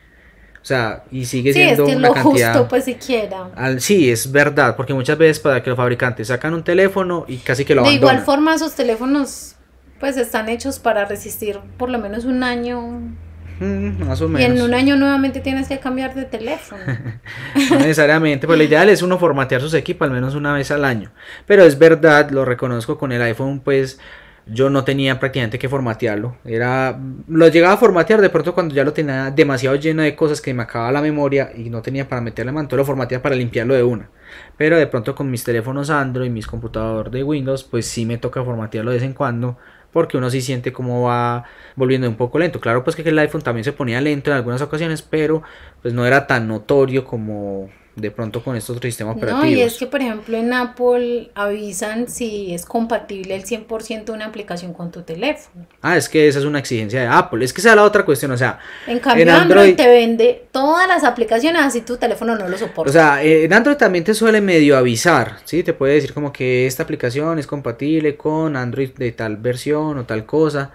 [0.61, 3.51] O sea, y sigue siendo es que una lo Justo, pues siquiera.
[3.55, 7.38] Al, sí, es verdad, porque muchas veces para que los fabricantes sacan un teléfono y
[7.38, 9.55] casi que lo De igual forma, esos teléfonos
[9.99, 13.01] pues están hechos para resistir por lo menos un año
[13.60, 14.41] Mm, más o menos.
[14.41, 16.82] Y en un año nuevamente tienes que cambiar de teléfono.
[17.72, 20.86] no necesariamente, pues lo ideal es uno formatear sus equipos al menos una vez al
[20.86, 21.12] año.
[21.45, 23.99] Pero es verdad, lo reconozco con el iPhone, pues
[24.49, 26.38] yo no tenía prácticamente que formatearlo.
[26.45, 30.41] Era, lo llegaba a formatear de pronto cuando ya lo tenía demasiado lleno de cosas
[30.41, 33.74] que me acababa la memoria y no tenía para meterle manto, lo formateaba para limpiarlo
[33.74, 34.10] de una.
[34.58, 38.43] Pero de pronto con mis teléfonos Android, mis computadores de Windows, pues sí me toca
[38.43, 39.58] formatearlo de vez en cuando
[39.92, 42.60] porque uno sí siente cómo va volviendo un poco lento.
[42.60, 45.44] Claro, pues que el iPhone también se ponía lento en algunas ocasiones, pero
[45.82, 49.43] pues no era tan notorio como de pronto con estos otros sistemas operativos.
[49.43, 54.26] No, y es que por ejemplo en Apple avisan si es compatible el 100% una
[54.26, 55.66] aplicación con tu teléfono.
[55.82, 57.43] Ah, es que esa es una exigencia de Apple.
[57.43, 60.88] Es que esa es la otra cuestión, o sea, en cambio Android, te vende todas
[60.88, 62.89] las aplicaciones así tu teléfono no lo soporta.
[62.89, 65.64] O sea, en Android también te suele medio avisar, ¿sí?
[65.64, 70.06] Te puede decir como que esta aplicación es compatible con Android de tal versión o
[70.06, 70.72] tal cosa.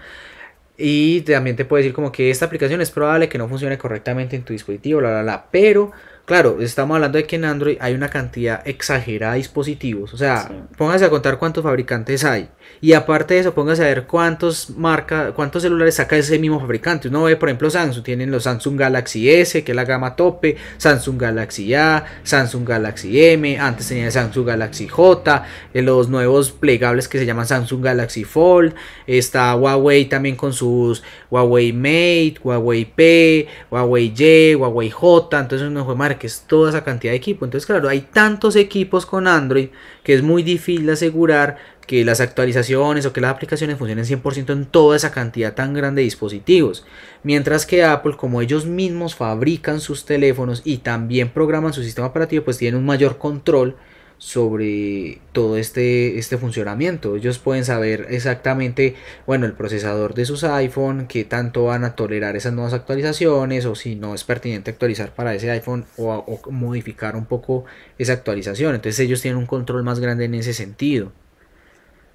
[0.77, 4.37] Y también te puede decir como que esta aplicación es probable que no funcione correctamente
[4.37, 5.45] en tu dispositivo, bla, bla, bla.
[5.51, 5.93] Pero
[6.25, 10.15] Claro, estamos hablando de que en Android hay una cantidad exagerada de dispositivos.
[10.15, 12.49] O sea, póngase a contar cuántos fabricantes hay.
[12.81, 17.09] Y aparte de eso, póngase a ver cuántos marca, cuántos celulares saca ese mismo fabricante.
[17.09, 20.57] Uno ve, por ejemplo, Samsung, tienen los Samsung Galaxy S, que es la gama tope,
[20.77, 25.45] Samsung Galaxy A, Samsung Galaxy M, antes tenía Samsung Galaxy J,
[25.75, 28.75] eh, los nuevos plegables que se llaman Samsung Galaxy Fold,
[29.09, 35.85] está Huawei también con sus Huawei Mate, Huawei P, Huawei Y, Huawei J, entonces uno
[35.85, 37.45] fue que es toda esa cantidad de equipo.
[37.45, 39.69] Entonces, claro, hay tantos equipos con Android
[40.03, 44.67] que es muy difícil asegurar que las actualizaciones o que las aplicaciones funcionen 100% en
[44.67, 46.87] toda esa cantidad tan grande de dispositivos.
[47.23, 52.45] Mientras que Apple, como ellos mismos fabrican sus teléfonos y también programan su sistema operativo,
[52.45, 53.77] pues tienen un mayor control
[54.23, 57.17] sobre todo este, este funcionamiento.
[57.17, 58.95] Ellos pueden saber exactamente,
[59.27, 63.75] bueno, el procesador de sus iPhone, qué tanto van a tolerar esas nuevas actualizaciones o
[63.75, 67.65] si no es pertinente actualizar para ese iPhone o, modificar un poco
[67.99, 68.77] esa actualización.
[68.77, 71.11] Entonces ellos tienen un control más grande en ese sentido.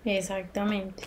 [0.05, 1.03] Exactamente.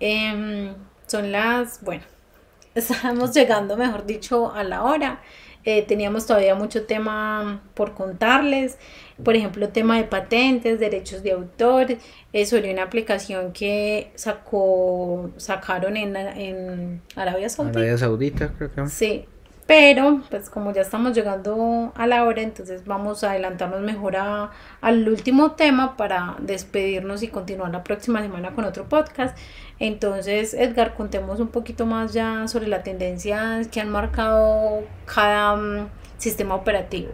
[0.00, 0.74] Em,
[1.06, 2.02] son las, bueno,
[2.74, 5.20] estamos llegando, mejor dicho, a la hora.
[5.64, 8.78] Eh, teníamos todavía mucho tema por contarles,
[9.24, 11.86] por ejemplo, tema de patentes, derechos de autor,
[12.32, 17.78] eh, sobre una aplicación que sacó, sacaron en, en Arabia Saudita.
[17.78, 18.86] Arabia Saudita, creo que.
[18.88, 19.26] Sí,
[19.70, 24.50] pero pues como ya estamos llegando a la hora, entonces vamos a adelantarnos mejor a,
[24.80, 29.38] al último tema para despedirnos y continuar la próxima semana con otro podcast.
[29.78, 35.88] Entonces, Edgar, contemos un poquito más ya sobre la tendencia que han marcado cada mm,
[36.18, 37.12] sistema operativo.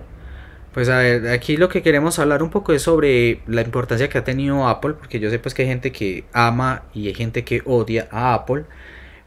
[0.77, 4.19] Pues a ver, aquí lo que queremos hablar un poco es sobre la importancia que
[4.19, 7.45] ha tenido Apple, porque yo sé pues que hay gente que ama y hay gente
[7.45, 8.65] que odia a Apple.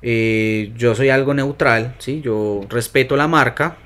[0.04, 2.22] Eh, yo soy algo neutral, ¿sí?
[2.22, 3.78] yo respeto la marca,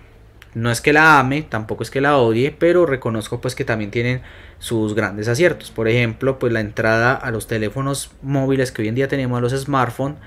[0.56, 3.92] no es que la ame, tampoco es que la odie, pero reconozco pues que también
[3.92, 4.24] tienen
[4.60, 5.72] sus grandes aciertos.
[5.72, 9.42] Por ejemplo, pues la entrada a los teléfonos móviles que hoy en día tenemos, a
[9.42, 10.18] los smartphones,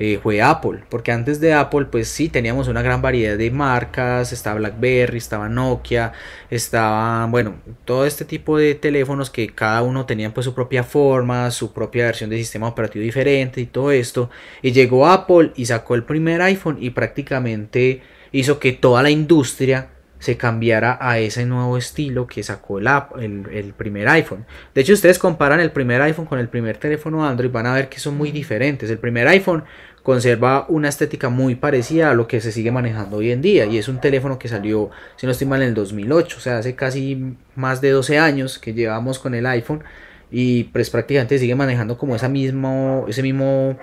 [0.00, 4.32] eh, fue Apple, porque antes de Apple pues sí teníamos una gran variedad de marcas,
[4.32, 6.12] estaba BlackBerry, estaba Nokia,
[6.50, 11.50] estaba, bueno, todo este tipo de teléfonos que cada uno tenía pues su propia forma,
[11.50, 14.30] su propia versión de sistema operativo diferente y todo esto,
[14.62, 19.88] y llegó Apple y sacó el primer iPhone y prácticamente hizo que toda la industria
[20.18, 22.88] se cambiara a ese nuevo estilo que sacó el,
[23.20, 24.46] el, el, primer iPhone.
[24.74, 27.88] De hecho, ustedes comparan el primer iPhone con el primer teléfono Android, van a ver
[27.88, 28.90] que son muy diferentes.
[28.90, 29.64] El primer iPhone
[30.02, 33.76] conserva una estética muy parecida a lo que se sigue manejando hoy en día y
[33.76, 36.74] es un teléfono que salió, si no estoy mal, en el 2008, o sea, hace
[36.74, 39.84] casi más de 12 años que llevamos con el iPhone
[40.30, 43.76] y pues prácticamente sigue manejando como esa mismo, ese mismo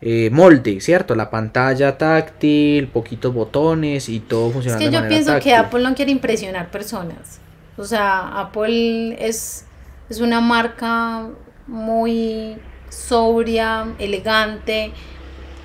[0.00, 1.14] eh, molde, ¿cierto?
[1.14, 4.84] La pantalla táctil, poquitos botones y todo funcionando.
[4.84, 7.40] Es que yo pienso que Apple no quiere impresionar personas.
[7.76, 9.64] O sea, Apple es,
[10.08, 11.28] es una marca
[11.66, 12.56] muy
[12.88, 14.92] sobria, elegante,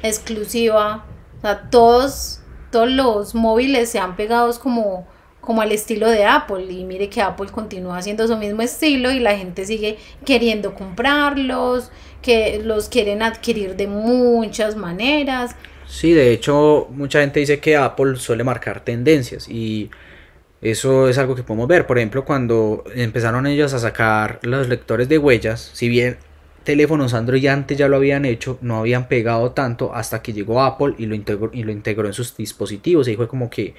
[0.03, 1.05] exclusiva.
[1.39, 5.07] O sea, todos todos los móviles se han pegado como,
[5.47, 9.19] como al estilo de Apple y mire que Apple continúa haciendo su mismo estilo y
[9.21, 11.89] la gente sigue queriendo comprarlos,
[12.21, 15.55] que los quieren adquirir de muchas maneras.
[15.87, 19.89] Sí, de hecho mucha gente dice que Apple suele marcar tendencias y
[20.61, 21.87] eso es algo que podemos ver.
[21.87, 26.17] Por ejemplo, cuando empezaron ellos a sacar los lectores de huellas, si bien
[26.65, 30.95] teléfonos Android antes ya lo habían hecho, no habían pegado tanto hasta que llegó Apple
[30.97, 33.07] y lo integró, y lo integró en sus dispositivos.
[33.07, 33.75] Y fue como que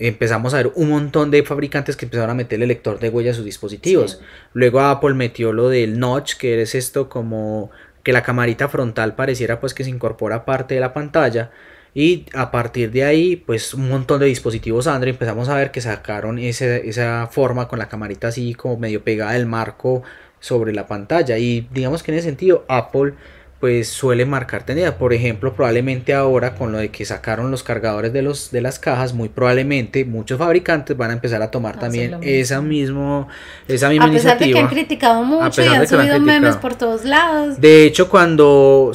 [0.00, 3.34] empezamos a ver un montón de fabricantes que empezaron a meter el lector de huellas
[3.34, 4.20] a sus dispositivos.
[4.54, 7.70] Luego Apple metió lo del notch, que es esto como
[8.02, 11.50] que la camarita frontal pareciera pues que se incorpora parte de la pantalla.
[11.92, 15.80] Y a partir de ahí, pues un montón de dispositivos Android empezamos a ver que
[15.80, 20.02] sacaron esa forma con la camarita así como medio pegada del marco
[20.38, 23.14] sobre la pantalla y digamos que en ese sentido Apple
[23.60, 24.96] pues suele marcar tendencia.
[24.96, 28.78] Por ejemplo, probablemente ahora con lo de que sacaron los cargadores de los de las
[28.78, 33.28] cajas, muy probablemente muchos fabricantes van a empezar a tomar también esa mismo
[33.68, 37.04] esa misma a pesar de que han criticado mucho y han subido memes por todos
[37.04, 37.60] lados.
[37.60, 38.92] De hecho, cuando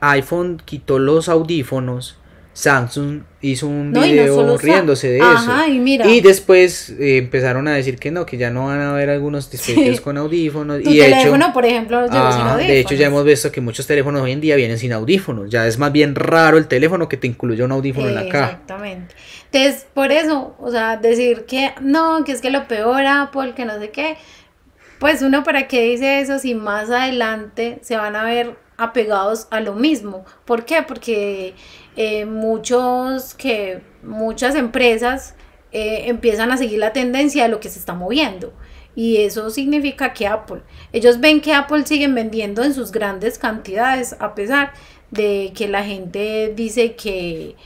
[0.00, 2.18] iPhone quitó los audífonos,
[2.54, 6.06] Samsung hizo un video riéndose de eso.
[6.06, 9.50] Y, después eh, empezaron a decir que no, que ya no van a haber algunos
[9.50, 10.80] dispositivos con audífonos.
[10.80, 12.58] y de teléfono, por ejemplo, sin audífonos.
[12.58, 15.50] De hecho, ya hemos visto que muchos teléfonos hoy en día vienen sin audífonos.
[15.50, 18.52] Ya es más bien raro el teléfono que te incluya un audífono en la caja.
[18.52, 19.14] Exactamente.
[19.50, 23.64] Entonces, por eso, o sea, decir que no, que es que lo peor Apple, que
[23.64, 24.16] no sé qué.
[25.00, 29.60] Pues uno, ¿para qué dice eso si más adelante se van a ver apegados a
[29.60, 30.24] lo mismo?
[30.44, 30.82] ¿Por qué?
[30.82, 31.54] Porque
[31.96, 35.34] eh, muchos que muchas empresas
[35.72, 38.52] eh, empiezan a seguir la tendencia de lo que se está moviendo.
[38.96, 40.62] Y eso significa que Apple,
[40.92, 44.72] ellos ven que Apple siguen vendiendo en sus grandes cantidades, a pesar
[45.10, 47.56] de que la gente dice que...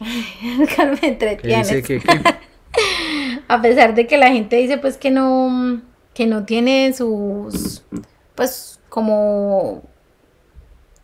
[0.00, 1.18] me
[3.48, 7.84] a pesar de que la gente dice pues que no, que no tiene sus,
[8.34, 9.84] pues como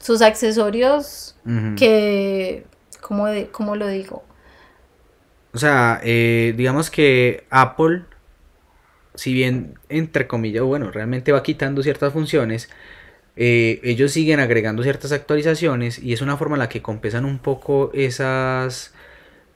[0.00, 1.36] sus accesorios
[1.76, 2.64] que,
[3.00, 4.24] ¿cómo, de, ¿cómo, lo digo?
[5.52, 8.02] O sea, eh, digamos que Apple,
[9.14, 12.70] si bien, entre comillas, bueno, realmente va quitando ciertas funciones,
[13.36, 17.38] eh, ellos siguen agregando ciertas actualizaciones y es una forma en la que compensan un
[17.38, 18.94] poco esas,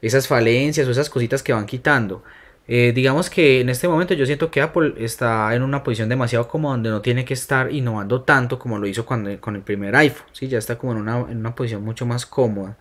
[0.03, 2.23] esas falencias o esas cositas que van quitando.
[2.67, 6.49] Eh, digamos que en este momento yo siento que Apple está en una posición demasiado
[6.49, 9.95] cómoda donde no tiene que estar innovando tanto como lo hizo cuando, con el primer
[9.97, 10.27] iPhone.
[10.33, 10.49] ¿sí?
[10.49, 12.77] Ya está como en una, en una posición mucho más cómoda.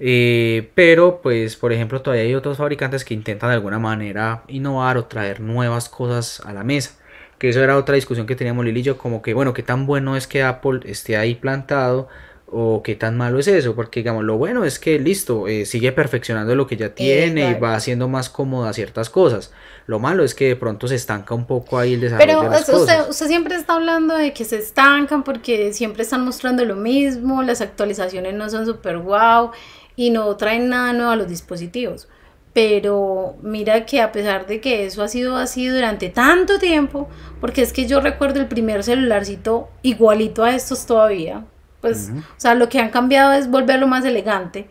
[0.00, 4.96] Eh, pero pues por ejemplo todavía hay otros fabricantes que intentan de alguna manera innovar
[4.96, 6.96] o traer nuevas cosas a la mesa.
[7.38, 9.86] Que eso era otra discusión que teníamos Lili y yo, como que bueno, qué tan
[9.86, 12.08] bueno es que Apple esté ahí plantado
[12.50, 15.92] o qué tan malo es eso, porque digamos, lo bueno es que listo, eh, sigue
[15.92, 19.52] perfeccionando lo que ya tiene y va haciendo más cómoda ciertas cosas.
[19.86, 22.48] Lo malo es que de pronto se estanca un poco ahí el desarrollo Pero de
[22.50, 26.76] las usted, usted siempre está hablando de que se estancan porque siempre están mostrando lo
[26.76, 29.50] mismo, las actualizaciones no son súper guau
[29.94, 32.08] y no traen nada nuevo a los dispositivos.
[32.54, 37.08] Pero mira que a pesar de que eso ha sido así durante tanto tiempo,
[37.40, 41.44] porque es que yo recuerdo el primer celularcito igualito a estos todavía,
[41.80, 44.68] pues, o sea, lo que han cambiado es volverlo más elegante.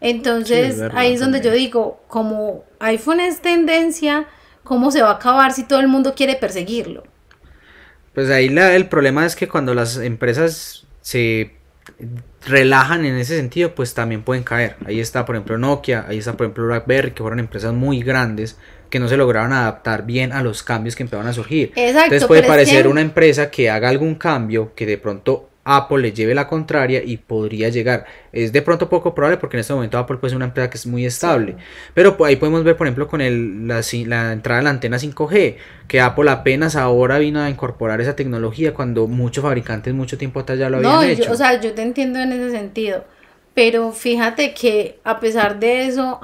[0.00, 4.26] Entonces, ahí es donde yo digo, como iPhone es tendencia,
[4.62, 7.04] ¿cómo se va a acabar si todo el mundo quiere perseguirlo?
[8.14, 11.52] Pues ahí la, el problema es que cuando las empresas se
[12.46, 14.76] relajan en ese sentido, pues también pueden caer.
[14.86, 18.58] Ahí está, por ejemplo, Nokia, ahí está, por ejemplo, BlackBerry, que fueron empresas muy grandes
[18.90, 21.72] que no se lograron adaptar bien a los cambios que empezaron a surgir.
[21.74, 26.32] Entonces puede parecer una empresa que haga algún cambio que de pronto Apple le lleve
[26.32, 28.06] la contraria y podría llegar.
[28.32, 30.78] Es de pronto poco probable porque en este momento Apple pues, es una empresa que
[30.78, 31.56] es muy estable.
[31.92, 35.56] Pero ahí podemos ver, por ejemplo, con el, la, la, entrada de la antena 5G,
[35.88, 40.58] que Apple apenas ahora vino a incorporar esa tecnología cuando muchos fabricantes mucho tiempo atrás
[40.58, 41.32] ya lo habían hecho.
[41.32, 43.04] o sea, yo te entiendo en ese sentido.
[43.52, 46.20] Pero fíjate que a pesar de eso,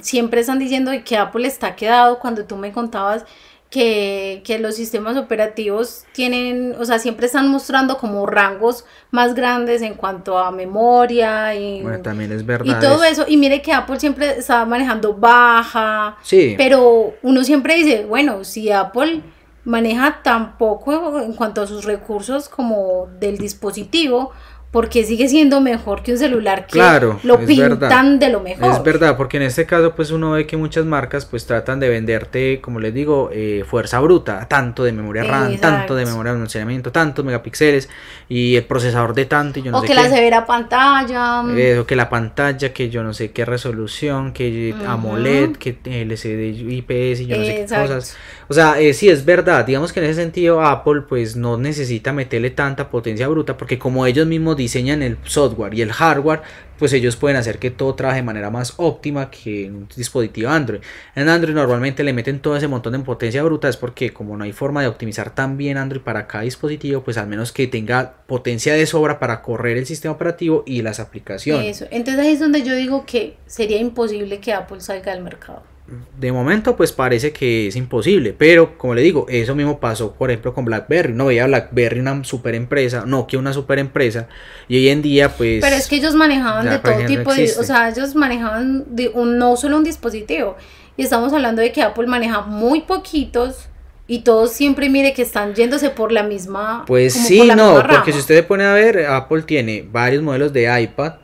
[0.00, 3.24] siempre están diciendo que Apple está quedado cuando tú me contabas
[3.70, 9.80] que, que, los sistemas operativos tienen, o sea, siempre están mostrando como rangos más grandes
[9.82, 13.24] en cuanto a memoria y, también es verdad, y todo eso.
[13.28, 16.54] Y mire que Apple siempre estaba manejando baja, sí.
[16.58, 19.22] pero uno siempre dice, bueno, si Apple
[19.64, 24.32] maneja tan poco en cuanto a sus recursos como del dispositivo,
[24.70, 28.04] porque sigue siendo mejor que un celular que Claro, lo pintan verdad.
[28.20, 28.70] de lo mejor.
[28.70, 31.88] Es verdad, porque en este caso pues uno ve que muchas marcas pues tratan de
[31.88, 36.36] venderte, como les digo, eh, fuerza bruta, tanto de memoria RAM, tanto de memoria de
[36.38, 37.88] almacenamiento, tantos megapíxeles
[38.28, 40.02] y el procesador de tanto y yo no o sé que qué.
[40.02, 41.42] la severa pantalla.
[41.56, 44.88] Eso, que la pantalla, que yo no sé qué resolución, que Ujú.
[44.88, 48.16] AMOLED, que LCD IPS y yo no sé qué cosas.
[48.48, 52.12] O sea, eh, sí es verdad, digamos que en ese sentido Apple pues no necesita
[52.12, 56.42] meterle tanta potencia bruta porque como ellos mismos diseñan el software y el hardware,
[56.80, 60.48] pues ellos pueden hacer que todo trabaje de manera más óptima que en un dispositivo
[60.48, 60.80] Android.
[61.14, 64.44] En Android normalmente le meten todo ese montón de potencia bruta, es porque como no
[64.44, 68.14] hay forma de optimizar tan bien Android para cada dispositivo, pues al menos que tenga
[68.26, 71.84] potencia de sobra para correr el sistema operativo y las aplicaciones.
[71.90, 75.69] Entonces ahí es donde yo digo que sería imposible que Apple salga del mercado.
[76.18, 80.30] De momento pues parece que es imposible, pero como le digo, eso mismo pasó por
[80.30, 84.28] ejemplo con BlackBerry, no veía BlackBerry una super empresa, Nokia una super empresa
[84.68, 85.60] y hoy en día pues...
[85.60, 89.08] Pero es que ellos manejaban de todo tipo no de, o sea, ellos manejaban de
[89.08, 90.56] un, no solo un dispositivo.
[90.96, 93.68] Y estamos hablando de que Apple maneja muy poquitos
[94.06, 98.12] y todos siempre mire que están yéndose por la misma Pues sí, por no, porque
[98.12, 101.14] si usted se pone a ver, Apple tiene varios modelos de iPad.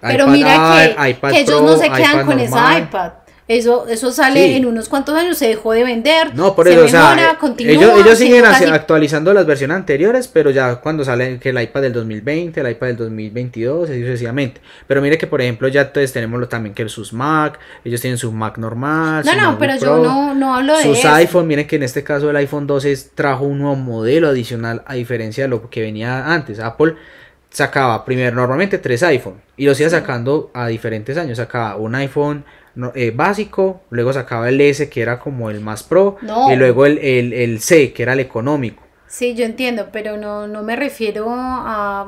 [0.00, 2.78] Pero iPad mira Air, que, iPad que ellos Pro, no se quedan iPad con esa
[2.78, 3.12] iPad.
[3.48, 4.54] Eso, eso sale Sí.
[4.56, 6.34] en unos cuantos años, se dejó de vender.
[6.34, 9.46] No, por se eso, o sea, mejora, eh, continúa, ellos, ellos siguen casi- actualizando las
[9.46, 13.88] versiones anteriores, pero ya cuando sale que el iPad del 2020, el iPad del 2022,
[13.88, 14.60] así sucesivamente.
[14.88, 18.18] Pero mire que, por ejemplo, ya entonces tenemos lo- también que sus Mac, ellos tienen
[18.18, 19.24] su Mac normal.
[19.24, 21.14] No, su no, pero yo no, no hablo de Sus eso.
[21.14, 24.94] iPhone, miren que en este caso el iPhone 12 trajo un nuevo modelo adicional a
[24.94, 26.58] diferencia de lo que venía antes.
[26.58, 26.96] Apple
[27.50, 31.38] sacaba primero normalmente tres iPhone y los iba sacando a diferentes años.
[31.38, 32.44] Sacaba un iPhone
[32.76, 36.52] no- eh, básico, luego sacaba el S que era como el más pro No.
[36.52, 38.82] y luego el, el, el C que era el económico.
[39.08, 42.06] Sí, yo entiendo, pero no, no me refiero a,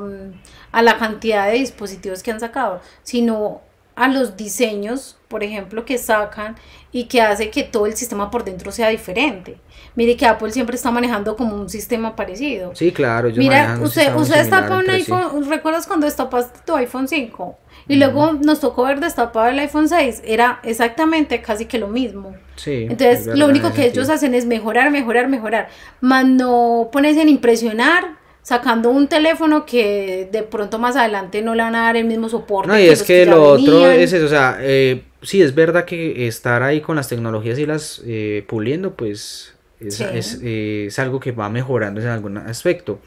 [0.73, 3.63] a la cantidad de dispositivos que han sacado, sino
[3.95, 6.57] a los diseños, por ejemplo, que sacan
[6.93, 9.59] y que hace que todo el sistema por dentro sea diferente.
[9.97, 12.75] Mire que Apple siempre está manejando como un sistema parecido.
[12.77, 13.29] Sí, claro.
[13.29, 14.91] ellos Mira, usted, usted destapa un sí.
[14.91, 17.59] iPhone, ¿recuerdas cuando destapaste tu iPhone 5?
[17.89, 22.37] Y luego nos tocó ver destapado el iPhone 6, era exactamente casi que lo mismo.
[22.57, 25.69] Sí, Entonces, es verdad lo único que ellos hacen es mejorar, mejorar, mejorar.
[26.01, 31.63] Más no ponerse en impresionar sacando un teléfono que de pronto más adelante no le
[31.63, 32.69] van a dar el mismo soporte.
[32.69, 35.55] No, y es los que ya lo otro es eso, o sea, eh, sí es
[35.55, 40.05] verdad que estar ahí con las tecnologías y las eh, puliendo, pues es, Sí.
[40.13, 43.01] es, eh, es algo que va mejorando en algún aspecto.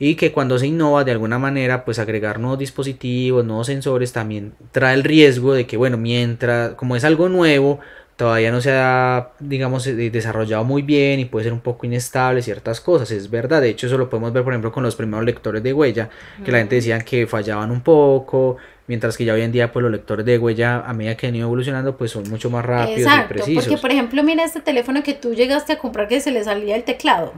[0.00, 4.54] Y que cuando se innova de alguna manera, pues agregar nuevos dispositivos, nuevos sensores, también
[4.72, 7.78] trae el riesgo de que, bueno, mientras, como es algo nuevo,
[8.20, 12.42] todavía no se ha, digamos, eh, desarrollado muy bien y puede ser un poco inestable
[12.42, 15.24] ciertas cosas, es verdad, de hecho eso lo podemos ver por ejemplo con los primeros
[15.24, 16.10] lectores de huella,
[16.44, 19.82] que la gente decía que fallaban un poco, mientras que ya hoy en día pues
[19.82, 22.98] los lectores de huella a medida que han ido evolucionando pues son mucho más rápidos
[22.98, 23.64] y Exacto, precisos.
[23.64, 26.76] porque por ejemplo, mira este teléfono que tú llegaste a comprar que se le salía
[26.76, 27.32] el teclado.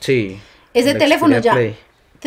[0.00, 0.38] Sí.
[0.74, 1.76] Ese el teléfono ya Play.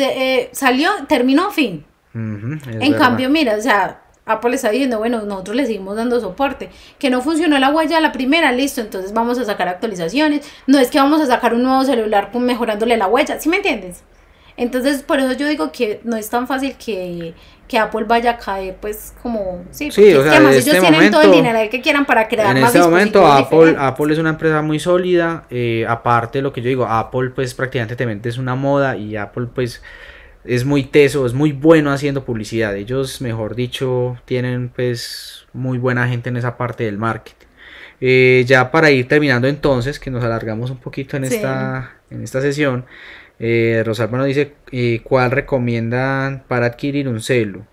[0.00, 1.84] Te- eh, salió, terminó, fin.
[2.14, 2.98] En verdad.
[2.98, 6.70] cambio, mira, o sea, Apple está diciendo, bueno, nosotros le seguimos dando soporte.
[6.98, 10.48] Que no funcionó la huella a la primera, listo, entonces vamos a sacar actualizaciones.
[10.66, 14.02] No es que vamos a sacar un nuevo celular mejorándole la huella, ¿sí me entiendes?
[14.56, 17.34] Entonces, por eso yo digo que no es tan fácil que,
[17.70, 21.12] que Apple vaya a caer, pues, como, sí, Sí, o sea, además ellos este tienen
[21.12, 23.82] todo el dinero que quieran para crear en más este momento Apple, diferentes.
[23.84, 27.54] Apple es una empresa muy sólida, eh, aparte de lo que yo digo, Apple pues
[27.54, 29.84] prácticamente es una moda y Apple pues
[30.44, 36.08] es muy teso, es muy bueno haciendo publicidad, ellos mejor dicho tienen pues muy buena
[36.08, 37.46] gente en esa parte del marketing.
[38.00, 41.36] Eh, ya para ir terminando entonces, que nos alargamos un poquito en, Sí.
[41.36, 42.84] esta, en esta sesión,
[43.40, 47.64] eh, Rosalba nos dice eh, cuál recomiendan para adquirir un celu.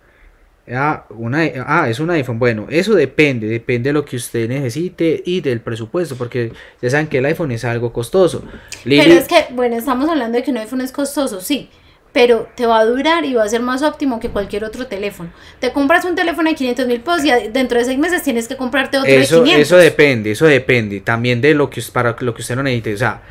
[0.69, 2.39] Ah, una, ah, es un iPhone.
[2.39, 6.51] Bueno, eso depende, depende de lo que usted necesite y del presupuesto, porque
[6.81, 8.43] ya saben que el iPhone es algo costoso.
[8.83, 11.69] Lili- Pero es que, bueno, estamos hablando de que un iPhone es costoso, sí,
[12.11, 15.29] pero te va a durar y va a ser más óptimo que cualquier otro teléfono.
[15.59, 18.57] Te compras un teléfono de 500 mil pesos y dentro de seis meses tienes que
[18.57, 19.61] comprarte otro eso, de 500.
[19.67, 22.93] eso depende, eso depende también de lo que para lo que usted lo necesite.
[22.93, 23.21] O sea,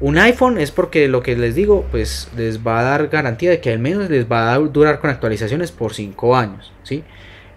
[0.00, 3.60] un iPhone es porque lo que les digo, pues les va a dar garantía de
[3.60, 7.02] que al menos les va a durar con actualizaciones por 5 años, ¿sí?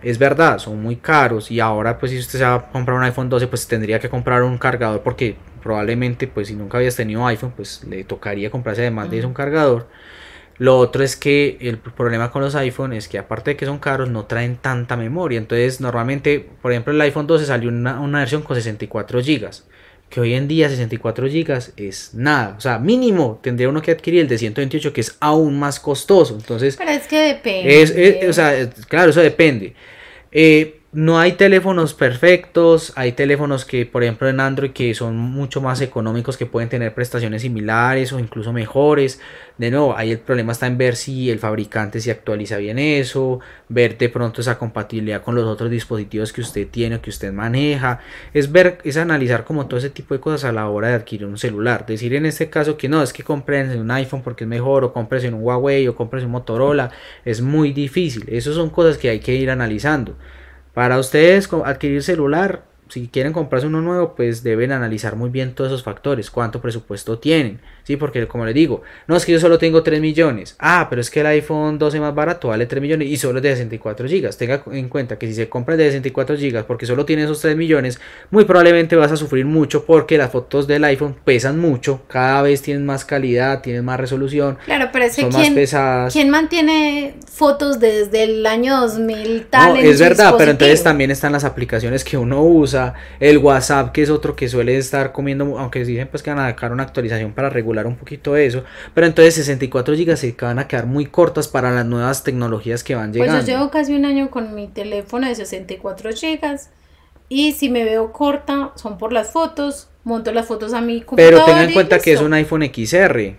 [0.01, 3.03] Es verdad, son muy caros y ahora pues si usted se va a comprar un
[3.03, 7.25] iPhone 12 pues tendría que comprar un cargador porque probablemente pues si nunca habías tenido
[7.27, 9.87] iPhone pues le tocaría comprarse además de eso un cargador.
[10.57, 13.79] Lo otro es que el problema con los iPhone es que aparte de que son
[13.79, 15.37] caros no traen tanta memoria.
[15.37, 19.49] Entonces normalmente, por ejemplo, el iPhone 12 salió una, una versión con 64 GB.
[20.09, 22.55] Que hoy en día 64 GB es nada.
[22.57, 26.35] O sea, mínimo tendría uno que adquirir el de 128 que es aún más costoso.
[26.35, 27.81] Entonces, Pero es que depende.
[27.81, 29.75] es, o sea, claro, eso depende.
[30.31, 35.61] Eh, no hay teléfonos perfectos, hay teléfonos que, por ejemplo, en Android que son mucho
[35.61, 39.21] más económicos, que pueden tener prestaciones similares o incluso mejores.
[39.59, 43.39] De nuevo, ahí el problema está en ver si el fabricante se actualiza bien eso,
[43.67, 47.31] ver de pronto esa compatibilidad con los otros dispositivos que usted tiene o que usted
[47.31, 47.99] maneja.
[48.33, 51.27] Es ver, es analizar como todo ese tipo de cosas a la hora de adquirir
[51.27, 51.85] un celular.
[51.85, 54.91] Decir en este caso que no, es que compren un iPhone porque es mejor, o
[54.91, 56.89] compres en un Huawei, o compres un Motorola,
[57.25, 58.23] es muy difícil.
[58.27, 60.15] Esas son cosas que hay que ir analizando.
[60.79, 65.71] Para ustedes adquirir celular, si quieren comprarse uno nuevo, pues deben analizar muy bien todos
[65.71, 67.59] esos factores, cuánto presupuesto tienen,
[67.89, 67.97] ¿sí?
[67.97, 71.09] Porque como les digo, no es que yo solo tengo 3 millones, ah, pero es
[71.09, 74.37] que el iPhone 12 más barato vale 3 millones y solo es de 64 gigas.
[74.37, 77.57] Tenga en cuenta que si se compra de 64 gigas porque solo tiene esos 3
[77.57, 77.99] millones,
[78.29, 82.61] muy probablemente vas a sufrir mucho porque las fotos del iPhone pesan mucho, cada vez
[82.61, 86.13] tienen más calidad, tienen más resolución, Claro, pero es que son ¿quién, más pesadas.
[86.13, 89.73] ¿quién mantiene fotos desde el año 2000 tal?
[89.73, 93.91] No, en es verdad, pero entonces también están las aplicaciones que uno usa, el WhatsApp
[93.91, 96.83] que es otro que suele estar comiendo, aunque dicen pues que van a sacar una
[96.83, 101.05] actualización para regular un poquito eso, pero entonces 64 GB se van a quedar muy
[101.05, 103.45] cortas para las nuevas tecnologías que van Pues llegando.
[103.45, 106.69] yo llevo casi un año con mi teléfono de 64 gigas
[107.29, 111.33] y si me veo corta son por las fotos, monto las fotos a mi computador
[111.33, 113.35] Pero tengan en cuenta que es un iPhone XR,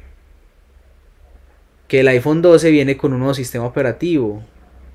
[1.89, 4.43] que el iPhone 12 viene con un nuevo sistema operativo.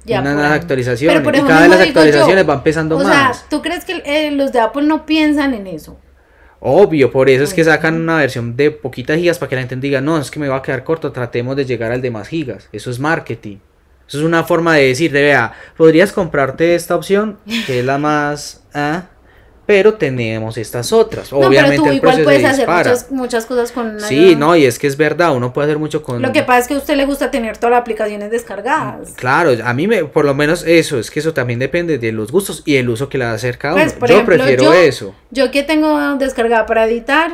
[0.06, 0.54] Ya, ahí.
[0.54, 3.38] actualizaciones Pero por y eso cada vez mismo las actualizaciones yo, van pesando o más.
[3.40, 5.98] sea, ¿tú crees que eh, los de Apple no piensan en eso?
[6.60, 9.76] Obvio, por eso es que sacan una versión de poquitas gigas para que la gente
[9.78, 12.28] diga, no, es que me va a quedar corto, tratemos de llegar al de más
[12.28, 12.70] gigas.
[12.72, 13.58] Eso es marketing.
[14.08, 17.98] Eso es una forma de decir, de, vea, podrías comprarte esta opción, que es la
[17.98, 18.64] más...
[18.74, 19.06] ah,
[19.66, 21.32] pero tenemos estas otras.
[21.32, 24.56] no, Obviamente pero tú el igual puedes hacer muchas, muchas cosas con una- Sí, no,
[24.56, 26.22] y es que es verdad, uno puede hacer mucho con...
[26.22, 29.14] Lo que pasa es que a usted le gusta tener todas las aplicaciones descargadas.
[29.16, 32.32] Claro, a mí me, por lo menos eso, es que eso también depende de los
[32.32, 33.84] gustos y el uso que le da a hacer cada uno.
[33.84, 35.16] Pues, por yo ejemplo, prefiero yo- eso.
[35.32, 37.32] Yo que tengo descargada para editar,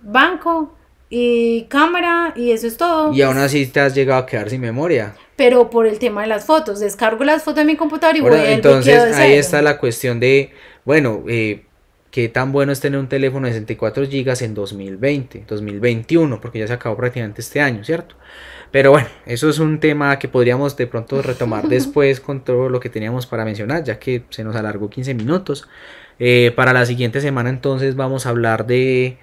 [0.00, 0.74] banco
[1.08, 3.12] y cámara y eso es todo.
[3.12, 5.14] Y aún así te has llegado a quedar sin memoria.
[5.36, 8.36] Pero por el tema de las fotos, descargo las fotos de mi computador y Ahora,
[8.36, 10.52] voy al entonces ahí está la cuestión de,
[10.84, 11.64] bueno, eh,
[12.10, 16.66] qué tan bueno es tener un teléfono de 64 GB en 2020, 2021, porque ya
[16.66, 18.16] se acabó prácticamente este año, ¿cierto?
[18.70, 22.80] Pero bueno, eso es un tema que podríamos de pronto retomar después con todo lo
[22.80, 25.68] que teníamos para mencionar, ya que se nos alargó 15 minutos.
[26.18, 29.16] Eh, para la siguiente semana entonces vamos a hablar de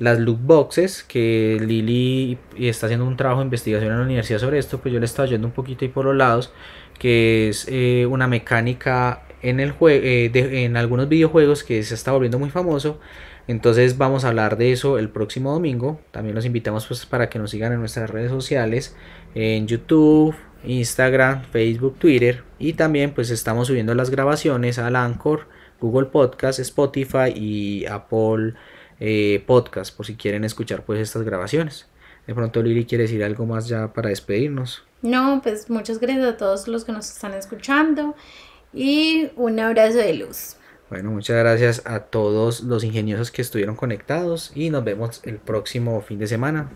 [0.00, 4.58] las look boxes, que Lili está haciendo un trabajo de investigación en la universidad sobre
[4.58, 6.52] esto, pues yo le estaba yendo un poquito ahí por los lados,
[6.98, 10.30] que es eh, una mecánica eh,
[10.64, 13.00] en algunos videojuegos que se está volviendo muy famoso.
[13.48, 16.00] Entonces vamos a hablar de eso el próximo domingo.
[16.10, 18.96] También los invitamos pues para que nos sigan en nuestras redes sociales,
[19.34, 22.44] en YouTube, Instagram, Facebook, Twitter.
[22.58, 25.48] Y también pues estamos subiendo las grabaciones al Anchor,
[25.80, 28.54] Google Podcast, Spotify y Apple
[29.00, 31.88] eh, Podcast por si quieren escuchar pues estas grabaciones.
[32.26, 34.84] De pronto Lili quiere decir algo más ya para despedirnos.
[35.02, 38.14] No, pues muchas gracias a todos los que nos están escuchando
[38.72, 40.56] y un abrazo de luz.
[40.90, 46.00] Bueno, muchas gracias a todos los ingeniosos que estuvieron conectados y nos vemos el próximo
[46.02, 46.72] fin de semana.